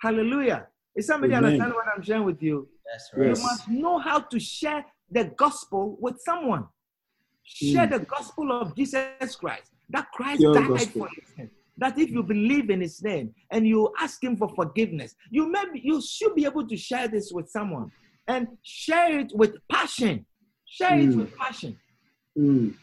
[0.00, 0.66] Hallelujah.
[0.96, 1.44] Is somebody Amen.
[1.44, 2.68] understand what I'm sharing with you?
[2.90, 3.28] That's right.
[3.28, 3.38] Yes.
[3.38, 6.66] You must know how to share the gospel with someone.
[7.44, 7.90] Share Mm.
[7.90, 9.72] the gospel of Jesus Christ.
[9.90, 11.02] That Christ Pure died gospel.
[11.02, 11.50] for your sin.
[11.78, 15.64] That if you believe in his name and you ask him for forgiveness, you may
[15.72, 17.92] be, you should be able to share this with someone
[18.28, 20.26] and share it with passion.
[20.64, 21.16] Share it Mm.
[21.16, 21.78] with passion.
[22.36, 22.74] Mm.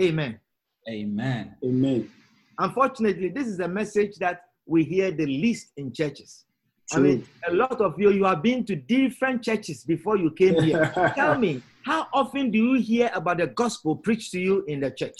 [0.00, 0.40] Amen.
[0.88, 1.54] Amen.
[1.64, 2.10] Amen.
[2.58, 6.44] Unfortunately, this is a message that we hear the least in churches.
[6.92, 10.60] I mean, a lot of you, you have been to different churches before you came
[10.62, 10.92] here.
[11.14, 14.90] tell me, how often do you hear about the gospel preached to you in the
[14.90, 15.16] church?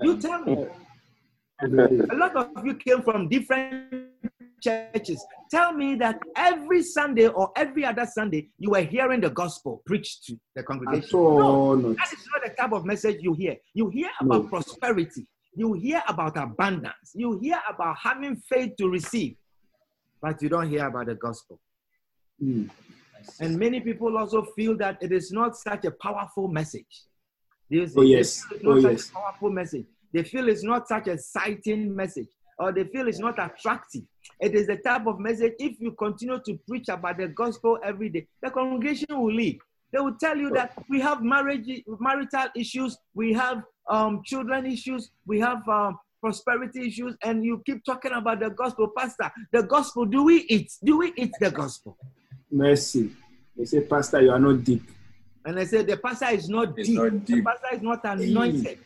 [0.00, 0.66] You tell me.
[1.62, 4.08] A lot of you came from different
[4.62, 5.24] churches.
[5.50, 10.24] Tell me that every Sunday or every other Sunday you were hearing the gospel preached
[10.26, 11.18] to the congregation.
[11.18, 11.96] No, not.
[11.96, 13.56] that is not the type of message you hear.
[13.74, 14.48] You hear about No.
[14.48, 15.26] prosperity.
[15.54, 17.10] You hear about abundance.
[17.14, 19.36] You hear about having faith to receive,
[20.22, 21.60] but you don't hear about the gospel.
[22.40, 22.70] Mm.
[23.40, 27.04] And many people also feel that it is not such a powerful message.
[27.68, 28.44] They Oh, yes.
[28.64, 29.10] Oh, such yes.
[29.10, 29.86] a powerful message.
[30.12, 34.02] They feel it's not such a exciting message, or they feel it's not attractive.
[34.40, 38.08] It is the type of message, if you continue to preach about the gospel every
[38.08, 39.60] day, the congregation will leave.
[39.92, 45.10] They will tell you that we have marriage, marital issues, we have um, children issues,
[45.26, 49.30] we have um, prosperity issues, and you keep talking about the gospel, Pastor.
[49.52, 50.72] The gospel, do we eat?
[50.82, 51.98] Do we eat the gospel?
[52.50, 53.10] Mercy.
[53.56, 54.82] They say, Pastor, you are not deep.
[55.44, 56.96] And I said, the pastor is not deep.
[56.96, 58.78] not The pastor is not anointed.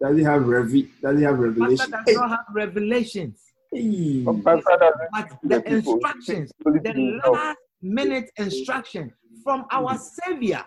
[0.00, 1.90] Does he have revi- Does he have Pastor revelation?
[1.90, 3.49] does not have revelations.
[3.72, 4.24] Hey.
[4.24, 4.44] But
[5.42, 9.12] the instructions, the last minute instruction
[9.44, 10.64] from our Savior,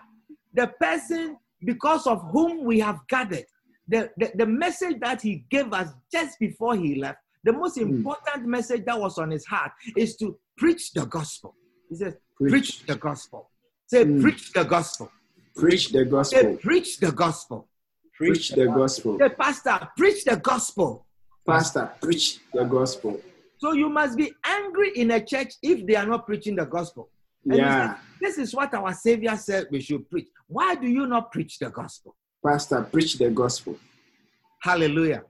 [0.54, 3.44] the person because of whom we have gathered,
[3.88, 7.88] the, the, the message that he gave us just before he left, the most Hmm.
[7.88, 11.54] important message that was on his heart is to preach the gospel.
[11.90, 13.50] He says, preach, the gospel.
[13.86, 14.20] Say, Hmm.
[14.22, 15.10] preach the gospel.
[15.54, 16.38] Preach the gospel.
[16.38, 16.58] Say, gospel.
[16.62, 17.68] preach the gospel.
[18.14, 19.18] Preach the gospel.
[19.18, 21.03] Say, pastor, preach the gospel.
[21.46, 23.20] Pastor, preach the gospel.
[23.58, 27.08] So you must be angry in a church if they are not preaching the gospel.
[27.44, 27.94] And Yeah.
[27.94, 30.28] say, this is what our Savior said we should preach.
[30.46, 32.16] Why do you not preach the gospel?
[32.44, 33.78] Pastor, preach the gospel.
[34.62, 35.24] Hallelujah.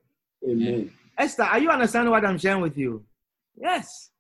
[0.49, 0.93] Amen.
[1.19, 3.05] Esther, are you understanding what I'm sharing with you?
[3.57, 4.11] Yes.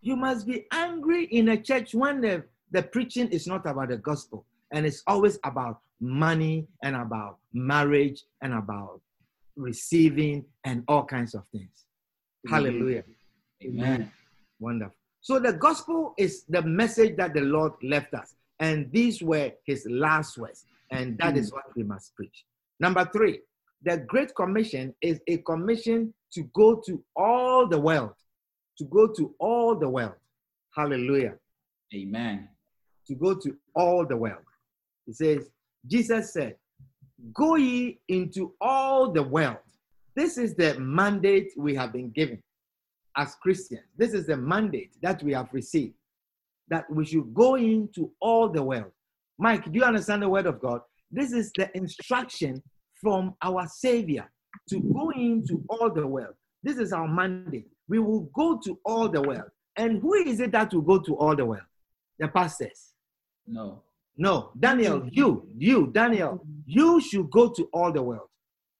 [0.00, 3.96] You must be angry in a church when the, the preaching is not about the
[3.96, 9.00] gospel and it's always about money and about marriage and about
[9.58, 11.84] receiving and all kinds of things.
[12.48, 13.04] Hallelujah.
[13.62, 14.10] Amen.
[14.60, 14.94] Wonderful.
[15.20, 18.34] So the gospel is the message that the Lord left us.
[18.60, 20.64] And these were his last words.
[20.90, 21.54] And that is mm.
[21.54, 22.44] what we must preach.
[22.80, 23.40] Number three,
[23.82, 28.14] the Great Commission is a commission to go to all the world.
[28.78, 30.14] To go to all the world.
[30.74, 31.34] Hallelujah.
[31.94, 32.48] Amen.
[33.08, 34.42] To go to all the world.
[35.06, 35.48] He says,
[35.86, 36.56] Jesus said,
[37.32, 39.58] Go ye into all the world.
[40.14, 42.42] This is the mandate we have been given
[43.16, 43.82] as Christians.
[43.96, 45.94] This is the mandate that we have received
[46.68, 48.92] that we should go into all the world.
[49.38, 50.80] Mike, do you understand the word of God?
[51.10, 52.62] This is the instruction
[53.00, 54.30] from our Savior
[54.68, 56.34] to go into all the world.
[56.62, 57.68] This is our mandate.
[57.88, 59.50] We will go to all the world.
[59.76, 61.62] And who is it that will go to all the world?
[62.18, 62.94] The pastors.
[63.46, 63.82] No.
[64.18, 65.08] No, Daniel, mm-hmm.
[65.12, 68.28] you, you, Daniel, you should go to all the world.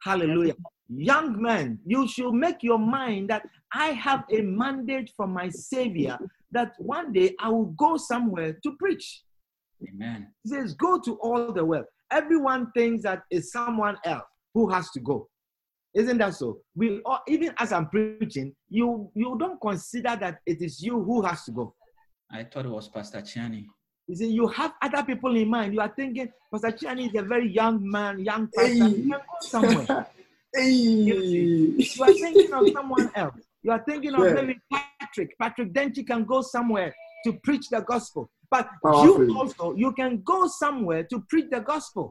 [0.03, 0.55] Hallelujah.
[0.89, 6.19] Young man, you should make your mind that I have a mandate from my Savior
[6.51, 9.23] that one day I will go somewhere to preach.
[9.89, 10.29] Amen.
[10.43, 11.85] He says, Go to all the world.
[12.11, 14.25] Everyone thinks that it's someone else
[14.55, 15.29] who has to go.
[15.95, 16.59] Isn't that so?
[16.75, 21.23] We all, even as I'm preaching, you you don't consider that it is you who
[21.23, 21.75] has to go.
[22.31, 23.67] I thought it was Pastor Chiani.
[24.09, 25.75] You see, you have other people in mind.
[25.75, 28.71] You are thinking, Pastor Chiani is a very young man, young pastor.
[28.71, 28.95] Hey.
[28.95, 29.87] He can go somewhere.
[30.55, 30.63] hey.
[30.63, 33.35] You are thinking of someone else.
[33.63, 34.33] You are thinking of Yeah.
[34.33, 35.39] maybe Patrick.
[35.39, 36.95] Patrick Denchi can go somewhere
[37.27, 38.31] to preach the gospel.
[38.51, 39.27] But Powerful.
[39.27, 42.11] you also, you can go somewhere to preach the gospel.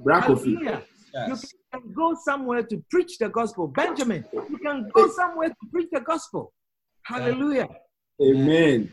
[0.00, 0.54] Brakofi.
[0.54, 0.82] Hallelujah.
[1.26, 1.36] You
[1.72, 3.66] can go somewhere to preach the gospel.
[3.66, 6.52] Benjamin, you can go somewhere to preach the gospel.
[7.02, 7.68] Hallelujah.
[8.22, 8.90] Amen.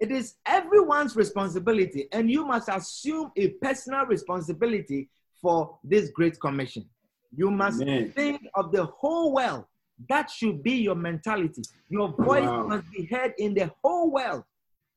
[0.00, 5.10] It is everyone's responsibility, and you must assume a personal responsibility
[5.42, 6.88] for this great commission.
[7.36, 8.12] You must Amen.
[8.16, 9.66] think of the whole world.
[10.08, 11.62] That should be your mentality.
[11.90, 12.66] Your voice Wow.
[12.68, 14.44] must be heard in the whole world.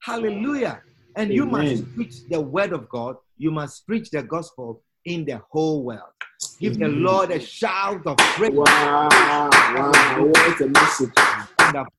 [0.01, 0.81] Hallelujah.
[1.15, 3.17] And you must preach the word of God.
[3.37, 6.11] You must preach the gospel in the whole world.
[6.59, 8.51] Give the Lord a shout of praise.
[8.53, 9.09] Wow.
[9.11, 10.25] Wow.
[10.25, 11.11] What a message.
[11.59, 11.93] Wonderful.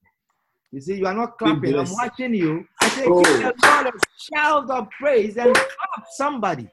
[0.74, 1.78] You see, you are not clapping.
[1.78, 2.66] I'm watching you.
[2.80, 3.22] I say, Oh.
[3.22, 3.92] give the Lord a
[4.34, 6.68] shout of praise and clap somebody.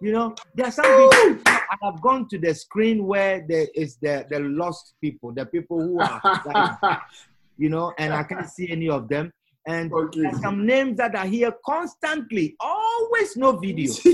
[0.00, 3.96] You know, there are some people I have gone to the screen where there is
[4.00, 6.98] the, the lost people, the people who are, like,
[7.58, 9.30] you know, and I can't see any of them.
[9.66, 10.20] And Okay.
[10.22, 13.92] there are some names that are here constantly, always no video.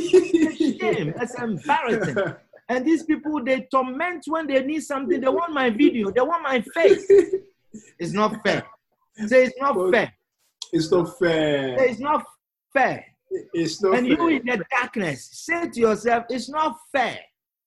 [0.42, 1.14] It's a shame.
[1.20, 2.16] It's embarrassing.
[2.68, 5.20] And these people, they torment when they need something.
[5.20, 6.10] They want my video.
[6.10, 7.06] They want my face.
[7.98, 8.64] It's not fair.
[9.26, 10.12] Say it's not fair.
[10.72, 11.76] It's not fair.
[11.84, 12.24] It's not
[12.72, 13.04] fair.
[13.52, 17.20] It's not And you in the darkness, say to yourself, it's not fair.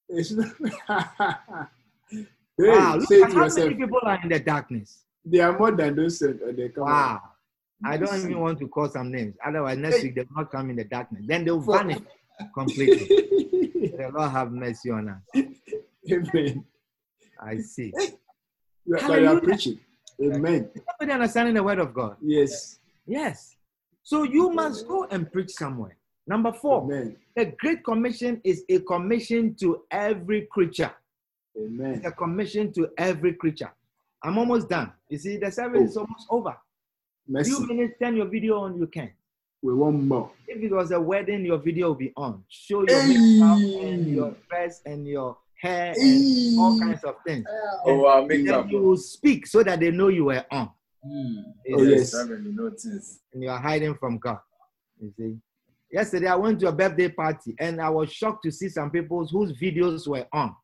[0.10, 0.48] It's not.
[2.10, 5.04] hey, wow, look say at to how yourself, many people are in the darkness.
[5.26, 6.40] they are more than those come
[6.78, 7.22] Wow.
[7.86, 9.36] I don't even want to call some names.
[9.46, 10.04] Otherwise, next Hey.
[10.04, 11.24] week they will not come in the darkness.
[11.26, 12.00] Then they'll vanish
[12.54, 13.06] completely.
[13.98, 15.46] the Lord have mercy on us.
[16.12, 16.66] Amen.
[17.42, 17.94] I see.
[18.86, 19.80] You are, you are preaching.
[20.22, 20.70] Amen.
[21.00, 22.18] Somebody understanding the word of God.
[22.22, 22.80] Yes.
[23.06, 23.56] Yes.
[24.04, 25.98] So you must go and preach somewhere.
[26.28, 27.18] Number four, Amen.
[27.36, 30.92] the Great Commission is a commission to every creature.
[31.58, 31.96] Amen.
[31.96, 33.72] It's a commission to every creature.
[34.24, 34.92] I'm almost done.
[35.10, 36.02] You see, the service is oh.
[36.02, 36.58] almost over.
[37.28, 37.52] Mercy.
[37.52, 39.12] Few minutes, turn your video on, you can.
[39.62, 40.32] We want more.
[40.48, 42.44] If it was a wedding, your video will be on.
[42.50, 43.18] Show your Hey.
[43.18, 47.46] makeup and your dress and your hair and all kinds of things.
[47.86, 50.70] Oh, wow, make Then you will speak so that they know you were on.
[51.06, 51.44] Mm.
[51.74, 52.12] Oh, It's- yes.
[52.12, 52.58] Seven.
[53.34, 54.40] And you are hiding from God.
[55.00, 55.38] You see.
[55.92, 59.26] Yesterday I went to a birthday party and I was shocked to see some people
[59.28, 60.56] whose videos were on.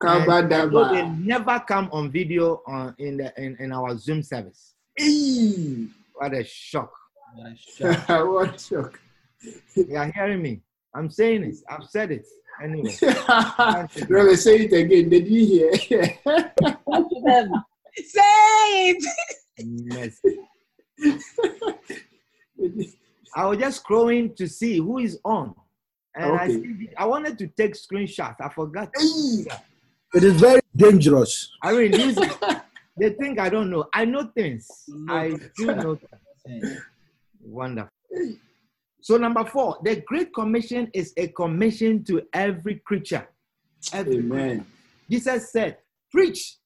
[0.00, 4.74] And although they never come on video on in the in, in our Zoom service.
[4.96, 5.86] Hey.
[6.14, 6.92] What a shock.
[7.36, 8.26] What a shock.
[8.26, 9.00] what shock.
[9.74, 10.62] You are hearing me.
[10.94, 11.56] I'm saying it.
[11.68, 12.26] I've said it.
[12.62, 12.96] Anyway.
[14.08, 15.08] Brother, say it again.
[15.08, 15.72] Did you hear?
[18.04, 19.04] Say it.
[19.64, 20.38] Mercy.
[23.34, 25.54] I was just scrolling to see who is on.
[26.16, 28.36] And I, see, I wanted to take screenshots.
[28.40, 28.90] I forgot.
[30.14, 31.50] It is very dangerous.
[31.62, 32.18] I mean, this,
[32.98, 33.86] they think I don't know.
[33.92, 34.68] I know things.
[35.08, 35.98] I do know
[36.46, 36.80] things.
[37.40, 37.90] Wonderful.
[39.08, 43.26] So, number four, the Great Commission is a commission to every creature.
[43.90, 44.66] Every Amen.
[45.08, 45.78] Jesus said,
[46.12, 46.58] Preach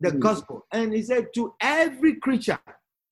[0.00, 0.18] the Mm.
[0.18, 0.66] gospel.
[0.72, 2.58] And he said, To every creature.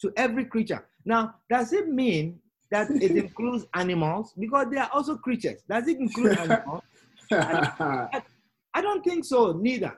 [0.01, 0.89] To every creature.
[1.05, 2.41] Now, does it mean
[2.73, 4.33] that it includes animals?
[4.37, 5.63] Because they are also creatures.
[5.71, 6.83] Does it include animals?
[7.31, 9.97] I don't think so, neither.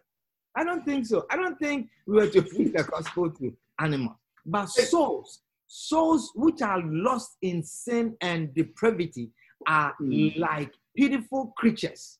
[0.54, 1.24] I don't think so.
[1.30, 6.62] I don't think we were to preach the gospel to animals, but souls, souls which
[6.62, 9.30] are lost in sin and depravity,
[9.66, 10.38] are Mm.
[10.38, 12.18] like pitiful creatures.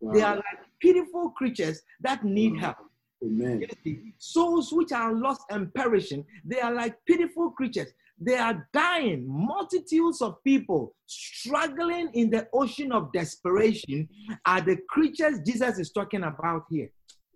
[0.00, 2.58] They are like pitiful creatures that need Wow.
[2.60, 2.76] help.
[3.22, 3.66] Amen.
[4.18, 7.92] Souls which are lost and perishing, they are like pitiful creatures.
[8.18, 9.26] They are dying.
[9.26, 14.08] Multitudes of people struggling in the ocean of desperation
[14.46, 16.90] are the creatures Jesus is talking about here.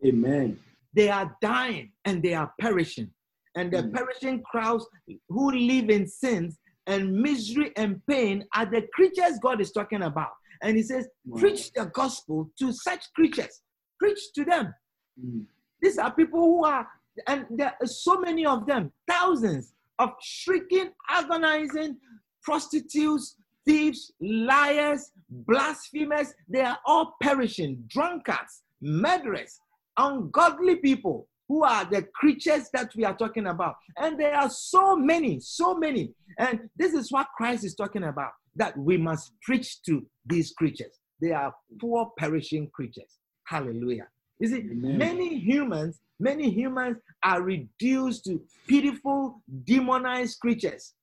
[0.04, 0.58] Amen.
[0.94, 3.10] They are dying and they are perishing.
[3.56, 3.92] And the Mm.
[3.94, 4.86] perishing crowds
[5.28, 10.32] who live in sins and misery and pain are the creatures God is talking about.
[10.62, 11.40] And he says, Wow.
[11.40, 13.62] Preach the gospel to such creatures,
[13.98, 14.74] preach to them.
[15.22, 15.46] Mm.
[15.80, 16.88] These are people who are,
[17.26, 21.96] and there are so many of them, thousands of shrieking, agonizing
[22.42, 26.34] prostitutes, thieves, liars, blasphemers.
[26.48, 29.60] They are all perishing, drunkards, murderers,
[29.96, 33.76] ungodly people who are the creatures that we are talking about.
[33.96, 36.12] And there are so many, so many.
[36.38, 41.00] And this is what Christ is talking about that we must preach to these creatures.
[41.20, 43.18] They are poor, perishing creatures.
[43.46, 44.08] Hallelujah.
[44.38, 44.98] You see, Amen.
[44.98, 50.94] many humans, many humans are reduced to pitiful, demonized creatures.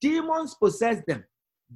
[0.00, 1.24] Demons possess them,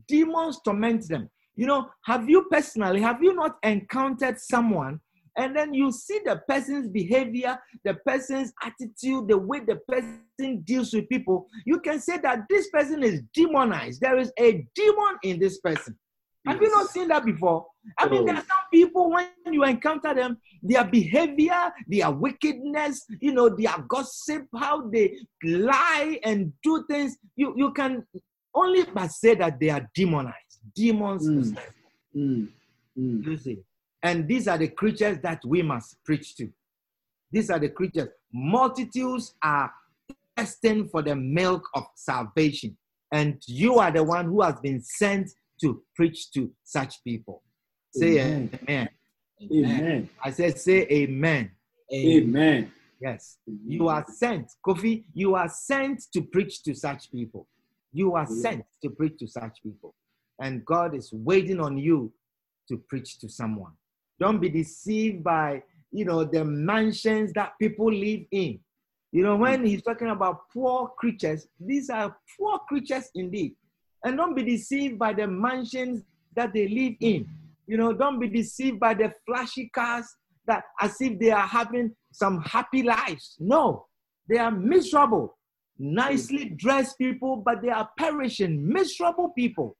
[0.07, 1.29] demons torment them.
[1.57, 5.01] You know, have you personally, have you not encountered someone
[5.39, 10.93] and then you see the person's behavior, the person's attitude, the way the person deals
[10.93, 11.47] with people?
[11.65, 14.01] You can say that this person is demonized.
[14.01, 15.97] There is a demon in this person.
[16.47, 17.67] Have you not seen that before?
[17.99, 18.27] I mean, Oh.
[18.27, 23.77] there are some people when you encounter them, their behavior, their wickedness, you know, their
[23.87, 28.05] gossip, how they lie and do things, you, you can
[28.55, 30.59] only but say that they are demonized.
[30.75, 31.59] Demons Mm.
[32.17, 32.49] Mm.
[32.99, 33.25] Mm.
[33.27, 33.59] you see.
[34.03, 36.51] And these are the creatures that we must preach to.
[37.33, 38.09] These are the creatures.
[38.33, 39.73] Multitudes are
[40.37, 42.77] thirsting for the milk of salvation.
[43.13, 47.43] And you are the one who has been sent to preach to such people.
[47.91, 48.51] Say Amen.
[48.69, 48.89] amen.
[49.41, 49.81] Amen.
[49.81, 50.11] Amen.
[50.23, 51.51] I said, say amen.
[51.93, 52.73] Amen.
[53.01, 53.39] Yes.
[53.67, 57.47] You are sent, Kofi, you are sent to preach to such people.
[57.93, 59.95] You are sent to preach to such people.
[60.41, 62.13] And God is waiting on you
[62.69, 63.73] to preach to someone.
[64.21, 65.63] Don't be deceived by,
[65.93, 68.59] you know, the mansions that people live in.
[69.13, 73.55] You know, when he's talking about poor creatures, these are poor creatures indeed.
[74.05, 76.03] And don't be deceived by the mansions
[76.35, 77.29] that they live in.
[77.67, 80.07] You know, don't be deceived by the flashy cars
[80.47, 83.37] that as if they are having some happy lives.
[83.39, 83.87] No,
[84.29, 85.37] they are miserable.
[85.79, 89.77] nicely dressed people, but they are perishing, miserable people.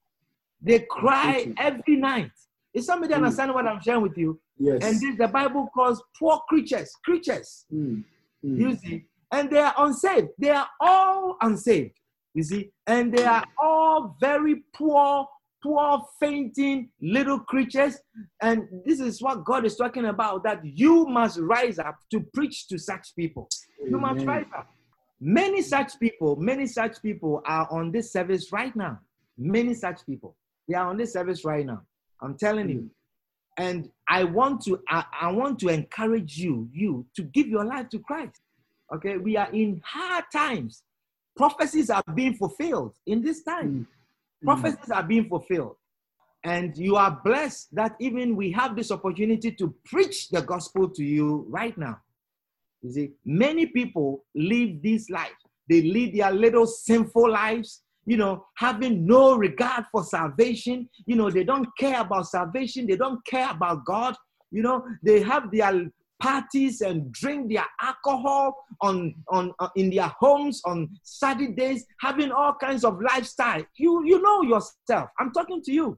[0.61, 2.31] They cry every night.
[2.73, 3.17] Is somebody Mm.
[3.17, 4.39] understand what I'm sharing with you?
[4.57, 4.83] Yes.
[4.83, 7.65] And this the Bible calls poor creatures, creatures.
[7.73, 8.03] Mm,
[8.45, 8.59] mm.
[8.59, 10.29] You see, and they are unsaved.
[10.37, 11.95] They are all unsaved.
[12.33, 15.27] You see, and they are all very poor,
[15.63, 17.97] poor, fainting little creatures.
[18.41, 22.67] And this is what God is talking about that you must rise up to preach
[22.67, 23.49] to such people.
[23.83, 24.67] You must rise up.
[25.19, 28.99] Many such people, many such people are on this service right now.
[29.37, 30.37] Many such people.
[30.67, 31.81] They are on this service right now.
[32.21, 32.89] I'm telling you.
[33.57, 37.89] And I want to I, I want to encourage you, you to give your life
[37.89, 38.41] to Christ.
[38.93, 40.83] Okay, we are in hard times.
[41.35, 43.87] Prophecies are being fulfilled in this time.
[44.43, 44.45] Mm.
[44.45, 45.75] Prophecies are being fulfilled.
[46.43, 51.03] And you are blessed that even we have this opportunity to preach the gospel to
[51.03, 51.99] you right now.
[52.81, 55.35] You see, many people live this life.
[55.69, 60.89] They lead their little sinful lives, you know, having no regard for salvation.
[61.05, 62.87] You know, they don't care about salvation.
[62.87, 64.15] They don't care about God.
[64.49, 70.11] You know, they have their parties and drink their alcohol on, on, on in their
[70.19, 73.63] homes on Saturdays, having all kinds of lifestyle.
[73.77, 75.11] You you know yourself.
[75.19, 75.95] I'm talking to you.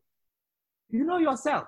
[0.90, 1.64] You know yourself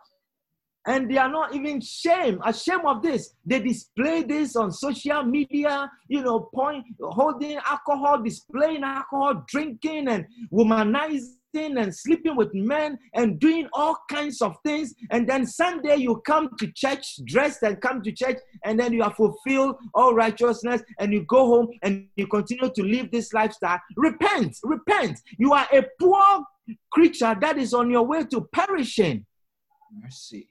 [0.86, 2.40] and they are not even shame.
[2.46, 3.34] Ashamed of this.
[3.46, 10.26] They display this on social media you know point holding alcohol displaying alcohol drinking and
[10.52, 14.94] womanizing and sleeping with men and doing all kinds of things.
[15.12, 19.04] And then sunday you come to church dressed and come to church and then you
[19.04, 23.80] have fulfilled all righteousness and you go home and you continue to live this lifestyle.
[23.96, 25.20] Repent repent.
[25.38, 26.44] You are a poor
[26.92, 29.26] creature that is on your way to perishing.
[30.02, 30.50] Mercy.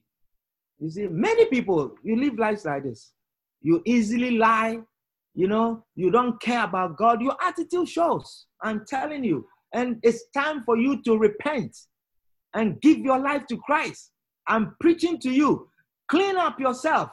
[0.82, 3.12] You see, many people, you live lives like this.
[3.60, 4.80] You easily lie,
[5.32, 7.22] you know, you don't care about God.
[7.22, 8.46] Your attitude shows.
[8.60, 9.46] I'm telling you.
[9.72, 11.76] And it's time for you to repent
[12.54, 14.10] and give your life to Christ.
[14.48, 15.68] I'm preaching to you.
[16.10, 17.10] Clean up yourself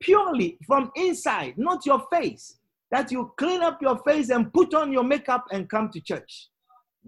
[0.00, 2.56] purely from inside, not your face.
[2.90, 6.48] That you clean up your face and put on your makeup and come to church.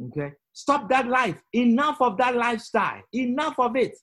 [0.08, 0.32] Okay?
[0.52, 1.40] Stop that life.
[1.54, 3.00] Enough of that lifestyle.
[3.14, 3.96] Enough of it.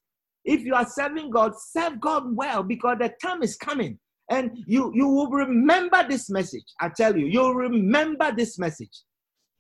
[0.46, 4.00] If you are serving God, serve God well because the time is coming.
[4.30, 6.66] And you, you will remember this message.
[6.80, 9.04] I tell you, you'll remember this message.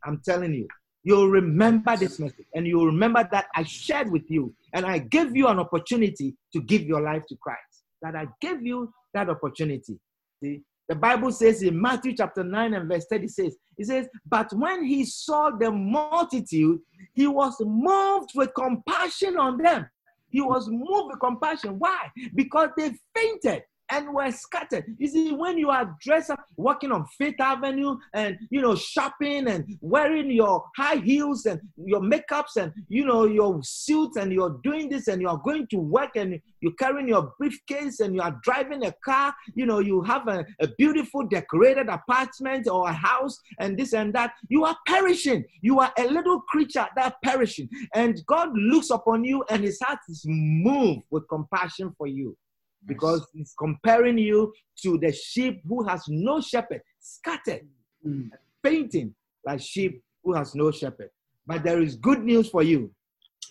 [0.05, 0.67] I'm telling you,
[1.03, 2.45] you'll remember this message.
[2.53, 6.61] And you'll remember that I shared with you and I gave you an opportunity to
[6.61, 7.83] give your life to Christ.
[8.01, 9.99] That I gave you that opportunity.
[10.41, 14.51] See, the Bible says in Matthew chapter 9 and verse 30 says, it says, But
[14.53, 16.79] when he saw the multitude,
[17.13, 19.87] he was moved with compassion on them.
[20.29, 21.79] He was moved with compassion.
[21.79, 22.09] Why?
[22.33, 24.85] Because they fainted and were scattered.
[24.97, 29.47] You see, when you are dressed up, walking on Fifth Avenue and, you know, shopping
[29.47, 34.59] and wearing your high heels and your makeups and, you know, your suits and you're
[34.63, 38.39] doing this and you're going to work and you're carrying your briefcase and you are
[38.43, 43.39] driving a car, you know, you have a, a beautiful decorated apartment or a house
[43.59, 45.43] and this and that, you are perishing.
[45.61, 47.69] You are a little creature that perishing.
[47.93, 52.37] And God looks upon you and his heart is moved with compassion for you
[52.85, 54.53] because he's comparing you
[54.83, 57.61] to the sheep who has no shepherd, scattered,
[58.05, 58.29] Mm.
[58.63, 59.13] fainting
[59.45, 61.09] like sheep who has no shepherd.
[61.45, 62.91] But there is good news for you.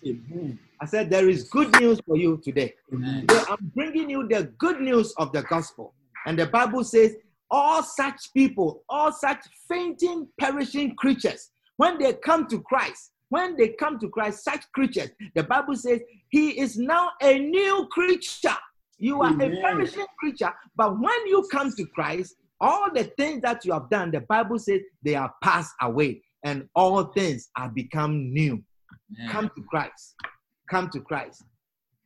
[0.07, 0.59] Amen.
[0.81, 2.75] I said, There is good news for you today.
[2.93, 3.27] Amen.
[3.27, 5.95] Today, I'm bringing you the good news of the gospel.
[6.27, 7.17] And the Bible says,
[7.51, 13.69] All such people, all such fainting, perishing creatures, when they come to Christ, when they
[13.71, 16.01] come to Christ, such creatures, the Bible says,
[16.31, 18.57] He is now a new creature.
[18.99, 19.53] You are Amen.
[19.53, 23.89] a perishing creature, but when you come to Christ, all the things that you have
[23.89, 28.63] done, the Bible says they are passed away, and all things are become new.
[29.21, 29.31] Amen.
[29.31, 30.15] Come to Christ.
[30.69, 31.45] Come to Christ.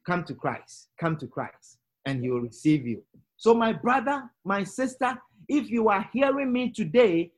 [0.07, 0.89] Come to Christ.
[1.01, 3.03] Come to Christ, and He will receive you.
[3.39, 5.19] So, my brother, my sister,
[5.49, 7.33] if you are hearing me today,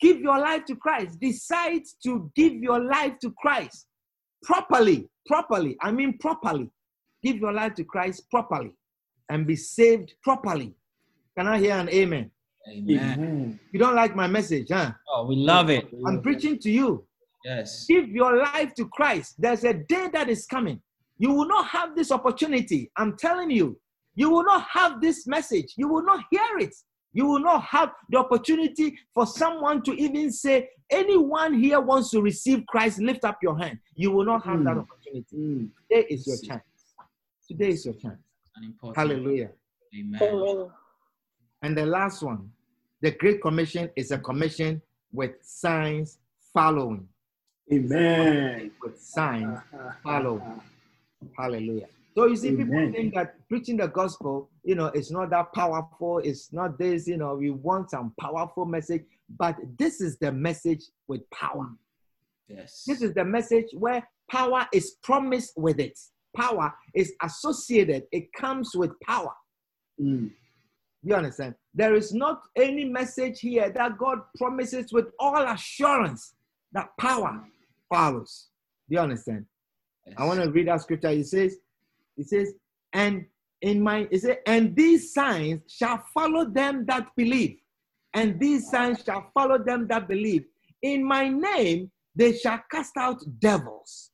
[0.00, 1.18] give your life to Christ.
[1.20, 3.86] Decide to give your life to Christ
[4.44, 5.08] properly.
[5.26, 5.76] Properly.
[5.80, 6.70] I mean, properly.
[7.22, 8.74] Give your life to Christ properly
[9.32, 10.74] and be saved properly.
[11.36, 12.30] Can I hear an amen?
[12.68, 12.98] Amen.
[13.18, 13.60] Amen.
[13.72, 14.92] You don't like my message, huh?
[15.08, 15.88] Oh, we love it.
[16.06, 17.06] I'm preaching to you.
[17.44, 17.86] Yes.
[17.88, 20.80] give your life to Christ, there's a day that is coming.
[21.18, 22.88] You will not have this opportunity.
[22.96, 23.80] I'm telling you,
[24.14, 25.74] you will not have this message.
[25.76, 26.72] You will not hear it.
[27.12, 32.22] You will not have the opportunity for someone to even say, anyone here wants to
[32.22, 33.78] receive Christ, lift up your hand.
[33.96, 34.82] You will not have that Mm.
[34.84, 35.36] opportunity.
[35.36, 35.70] Mm.
[35.90, 36.62] Today is your chance.
[37.48, 38.20] Today is your chance.
[38.56, 38.96] An important.
[38.96, 39.50] Hallelujah.
[39.94, 40.68] Amen.
[41.62, 42.50] And the last one,
[43.00, 44.82] the Great Commission is a commission
[45.12, 46.18] with signs
[46.52, 47.06] following.
[47.72, 48.70] Amen.
[48.82, 49.58] With signs
[50.02, 50.60] following.
[51.38, 51.86] Hallelujah.
[52.14, 52.92] So you see, people Amen.
[52.92, 56.18] think that preaching the gospel, you know, it's not that powerful.
[56.18, 59.04] It's not this, you know, we want some powerful message,
[59.38, 61.70] but this is the message with power.
[62.48, 62.84] Yes.
[62.86, 65.98] This is the message where power is promised with it.
[66.36, 69.32] Power is associated, it comes with power.
[70.00, 70.30] Mm.
[71.02, 71.54] You understand?
[71.74, 76.34] There is not any message here that God promises with all assurance
[76.72, 77.42] that power
[77.88, 78.48] follows.
[78.88, 79.46] Do you understand?
[80.06, 80.16] Yes.
[80.18, 81.08] I want to read that scripture.
[81.08, 81.56] It says,
[82.16, 82.52] it says,
[82.92, 83.26] and
[83.60, 87.58] in my it says, and these signs shall follow them that believe,
[88.14, 90.44] and these signs shall follow them that believe.
[90.82, 94.10] In my name they shall cast out devils,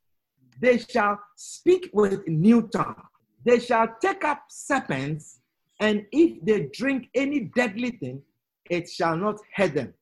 [0.60, 3.00] they shall speak with new tongue,
[3.44, 5.40] they shall take up serpents,
[5.80, 8.22] and if they drink any deadly thing,
[8.68, 9.94] it shall not hurt them.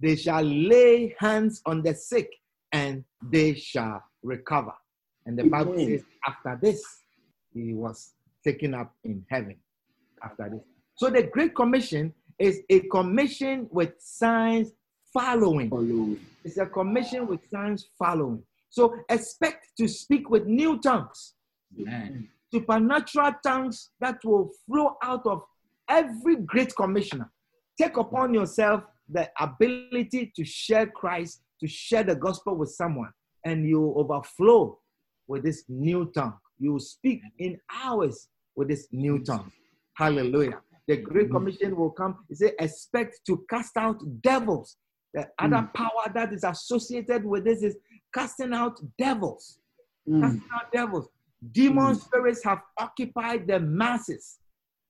[0.00, 2.30] They shall lay hands on the sick,
[2.72, 4.74] and they shall recover.
[5.26, 6.84] And the Bible says, after this,
[7.52, 8.12] he was
[8.44, 9.56] taken up in heaven.
[10.22, 10.60] After this.
[10.96, 14.72] So the Great Commission is a commission with signs
[15.12, 15.70] following.
[15.70, 16.16] Follow.
[16.44, 18.42] It's a commission with signs following.
[18.74, 21.34] So expect to speak with new tongues,
[21.80, 22.28] Amen.
[22.52, 25.42] supernatural tongues that will flow out of
[25.88, 27.30] every great commissioner.
[27.80, 33.10] Take upon yourself the ability to share Christ, to share the gospel with someone,
[33.44, 34.80] and you overflow
[35.28, 36.34] with this new tongue.
[36.58, 39.52] You will speak in hours with this new tongue.
[39.96, 40.60] Hallelujah.
[40.88, 42.24] The Great Commission will come.
[42.28, 44.78] It says, expect to cast out devils.
[45.12, 45.74] The other mm.
[45.74, 47.76] power that is associated with this is
[48.14, 49.58] casting out devils.
[50.08, 50.20] Mm.
[50.20, 51.08] Casting out devils.
[51.52, 52.00] Demon Mm.
[52.00, 54.38] spirits have occupied the masses.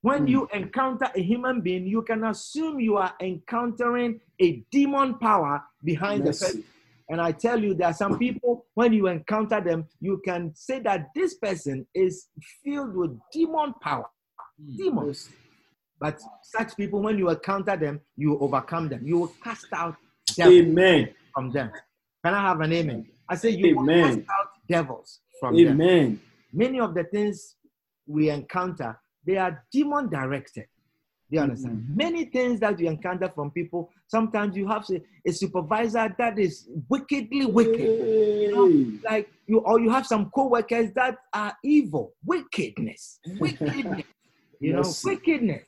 [0.02, 0.30] When Mm.
[0.30, 6.20] you encounter a human being, you can assume you are encountering a demon power behind
[6.22, 6.44] the Mercy.
[6.44, 6.64] person.
[7.08, 10.78] And I tell you, there are some people, when you encounter them, you can say
[10.80, 12.28] that this person is
[12.62, 14.08] filled with demon power.
[14.60, 14.76] Mm.
[14.76, 15.30] Demons.
[15.98, 19.06] But such people, when you encounter them, you overcome them.
[19.06, 19.96] You will cast out
[20.36, 21.14] devils Amen.
[21.32, 21.70] from them.
[22.24, 23.06] Can I have an amen?
[23.28, 24.16] I say you will Amen.
[24.16, 25.80] cast out devils from them.
[25.80, 26.20] Amen.
[26.52, 27.56] Many of the things
[28.06, 30.66] we encounter, they are demon directed.
[31.30, 31.78] Do you understand?
[31.78, 31.96] Mm-hmm.
[31.96, 36.68] Many things that you encounter from people, sometimes you have a, a supervisor that is
[36.88, 37.80] wickedly wicked.
[37.80, 38.52] Hey.
[39.02, 44.04] Like you, or you have some co-workers that are evil, wickedness, wickedness,
[44.60, 45.64] you know, wickedness.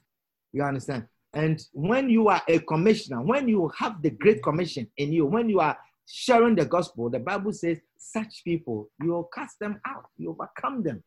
[0.52, 1.06] You understand?
[1.32, 5.48] And when you are a commissioner, when you have the great commission in you, when
[5.48, 5.76] you are
[6.06, 10.82] sharing the gospel, the Bible says, such people, you will cast them out, you overcome
[10.82, 11.02] them.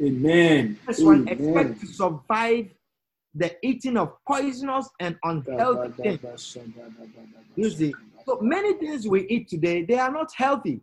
[0.00, 0.78] Amen.
[0.86, 1.28] This Amen.
[1.28, 2.68] expect to survive
[3.34, 6.56] the eating of poisonous and unhealthy things.
[7.56, 7.94] You see,
[8.26, 10.80] so many things we eat today, they are not healthy.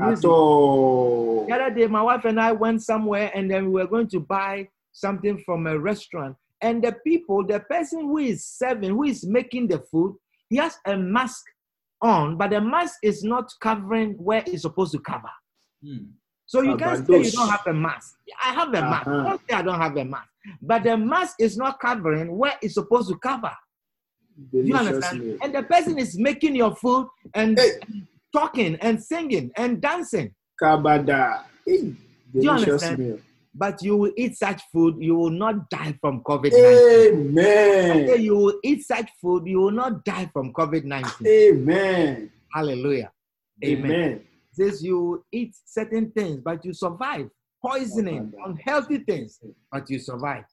[0.00, 1.46] At all.
[1.46, 4.20] the other day, my wife and I went somewhere and then we were going to
[4.20, 6.36] buy something from a restaurant.
[6.62, 10.16] And the people, the person who is serving, who is making the food,
[10.48, 11.44] he has a mask
[12.02, 15.30] on, but the mask is not covering where it's supposed to cover.
[15.84, 16.08] Mm.
[16.46, 18.16] So you can't say you don't have a mask.
[18.42, 19.06] I have a mask.
[19.06, 19.22] Uh-huh.
[19.22, 20.28] Don't say I don't have a mask.
[20.60, 23.52] But the mask is not covering where it's supposed to cover.
[24.50, 25.20] Do you understand?
[25.20, 25.36] meal.
[25.42, 27.70] And the person is making your food and Hey.
[28.32, 30.34] talking and singing and dancing.
[30.60, 31.42] Kabada.
[31.66, 31.72] Hey.
[31.76, 31.96] you
[32.42, 32.98] Delicious understand?
[32.98, 33.18] meal.
[33.54, 37.36] But you will eat such food, you will not die from COVID 19.
[37.36, 38.20] Amen.
[38.22, 41.26] You will eat such food, you will not die from COVID 19.
[41.26, 42.30] Amen.
[42.52, 43.10] Hallelujah.
[43.64, 43.90] Amen.
[43.90, 44.20] Amen.
[44.52, 47.28] says you eat certain things, but you survive.
[47.62, 49.38] Poisoning, unhealthy things,
[49.70, 50.44] but you survive.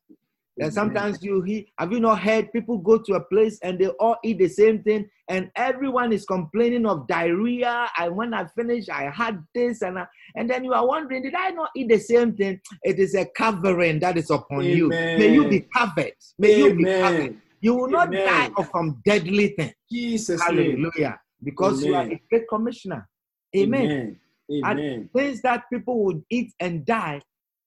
[0.59, 3.87] And sometimes you hear, have you not heard people go to a place and they
[3.87, 7.89] all eat the same thing, and everyone is complaining of diarrhea.
[7.97, 11.35] And when I finish, I had this, and I, and then you are wondering, did
[11.35, 12.59] I not eat the same thing?
[12.83, 14.89] It is a covering that is upon you.
[14.89, 16.13] May you be covered.
[16.39, 17.37] May you be covered.
[17.61, 18.25] You will not Amen.
[18.25, 19.73] die of from deadly things.
[19.91, 20.41] Jesus'.
[20.41, 21.19] Hallelujah.
[21.43, 23.07] Because you are a great commissioner.
[23.55, 23.85] Amen.
[23.85, 24.19] Amen.
[24.49, 25.09] Amen.
[25.13, 27.21] things that people would eat and die.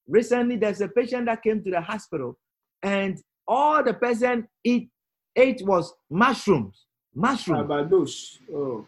[0.09, 2.39] Recently, there's a patient that came to the hospital,
[2.83, 4.91] and all the person eat
[5.37, 6.87] ate was mushrooms.
[7.15, 7.69] Mushrooms.
[7.69, 8.39] Kabados.
[8.53, 8.87] Oh.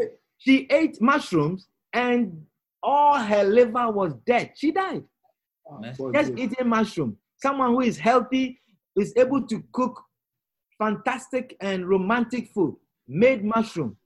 [0.00, 0.06] Eh,
[0.38, 2.44] she ate mushrooms, and
[2.82, 4.52] all her liver was dead.
[4.54, 5.04] She died
[5.80, 6.02] Mercy.
[6.02, 6.42] God just do.
[6.42, 7.16] eating mushroom.
[7.36, 8.60] Someone who is healthy
[8.96, 10.02] is able to cook
[10.78, 12.76] fantastic and romantic food,
[13.08, 13.96] made mushroom,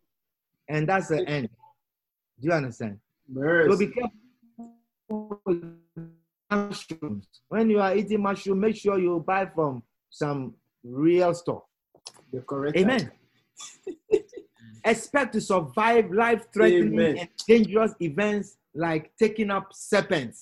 [0.68, 1.48] and that's the end.
[2.40, 2.98] Do you understand?
[3.34, 5.62] So be careful with
[6.50, 7.28] mushrooms.
[7.48, 11.62] When you are eating mushroom, make sure you buy from some real store.
[12.32, 13.10] The correct Amen.
[14.84, 17.16] expect to survive life threatening Amen.
[17.18, 20.40] and dangerous events like taking up serpents.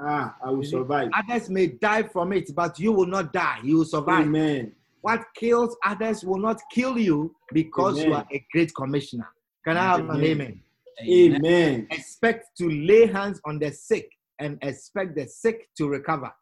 [0.00, 1.10] Ah, I will survive.
[1.14, 3.60] Others may die from it, but you will not die.
[3.62, 4.26] You will survive.
[4.26, 4.72] Amen.
[5.02, 9.28] What kills others will not kill you because you are a great commissioner.
[9.64, 10.60] Can I have an Amen.
[11.02, 11.36] amen?
[11.36, 11.86] Amen.
[11.90, 14.08] Expect to lay hands on the sick
[14.38, 16.32] and expect the sick to recover.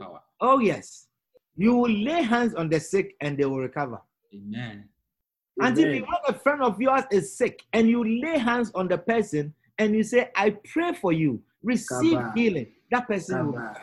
[0.00, 0.20] Power.
[0.40, 1.08] Oh, yes.
[1.56, 4.00] You will lay hands on the sick and they will recover.
[4.34, 4.88] Amen.
[5.60, 5.94] And if Amen.
[5.94, 9.54] you know a friend of yours is sick and you lay hands on the person
[9.78, 12.32] and you say, I pray for you, receive Kaba.
[12.34, 13.52] healing, that person will.
[13.52, 13.76] Kaba,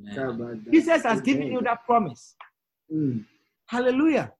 [0.00, 0.14] Amen.
[0.14, 2.34] kaba, Jesus has given you that promise.
[2.92, 3.24] Mm.
[3.66, 4.32] Hallelujah.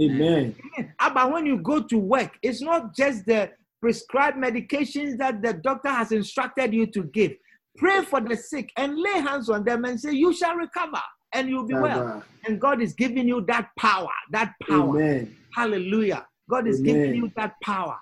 [0.00, 0.56] Amen.
[0.78, 0.94] Amen.
[0.98, 5.52] Ah, But when you go to work, it's not just the prescribed medications that the
[5.52, 7.36] doctor has instructed you to give.
[7.76, 11.00] Pray for the sick and lay hands on them and say, You shall recover
[11.32, 12.22] and you'll be well.
[12.46, 14.96] And God is giving you that power, that power.
[14.96, 15.36] Amen.
[15.54, 16.26] Hallelujah.
[16.48, 17.96] God is giving you that power.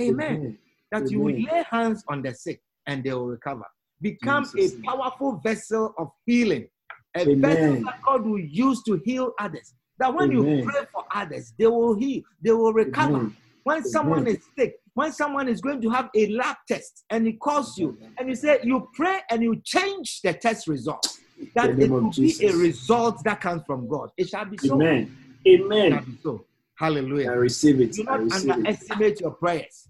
[0.00, 0.56] Amen.
[0.92, 3.64] That you will lay hands on the sick and they will recover.
[4.00, 6.68] Become Jesus' a powerful vessel of healing,
[7.16, 7.40] a Amen.
[7.40, 9.74] vessel that God will use to heal others.
[9.98, 13.16] That when you pray for others, they will heal, they will recover.
[13.16, 13.36] Amen.
[13.64, 17.34] When someone is sick, when someone is going to have a lab test and he
[17.34, 21.06] calls you and you say, you pray and you change the test result,
[21.54, 24.10] that it will be a result that comes from God.
[24.16, 24.74] It shall be so.
[24.74, 25.16] Amen.
[25.46, 26.18] Amen.
[26.20, 26.44] so.
[26.80, 27.92] I receive it.
[27.92, 28.56] Do not receive it.
[28.56, 29.88] underestimate your prayers.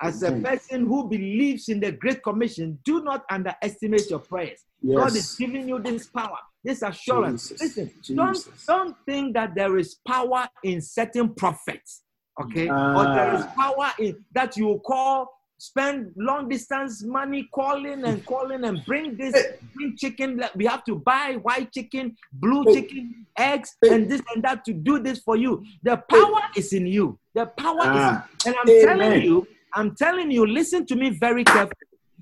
[0.00, 4.60] As a person who believes in the Great Commission, do not underestimate your prayers.
[4.90, 7.50] God is giving you this power, this assurance.
[7.50, 7.76] Jesus.
[7.76, 12.04] Listen, don't, don't think that there is power in certain prophets,
[12.40, 12.68] okay?
[12.68, 13.52] but there is Ah.
[13.58, 15.28] power in that you call,
[15.58, 19.34] spend long distance money calling and calling and bring this,
[19.74, 20.40] bring chicken.
[20.54, 24.98] We have to buy white chicken, blue chicken, eggs, and this and that to do
[24.98, 25.64] this for you.
[25.82, 27.18] The power is in you.
[27.34, 28.28] The power Ah.
[28.44, 28.80] is, and I'm Amen.
[29.00, 31.72] telling you, I'm telling you, listen to me very carefully.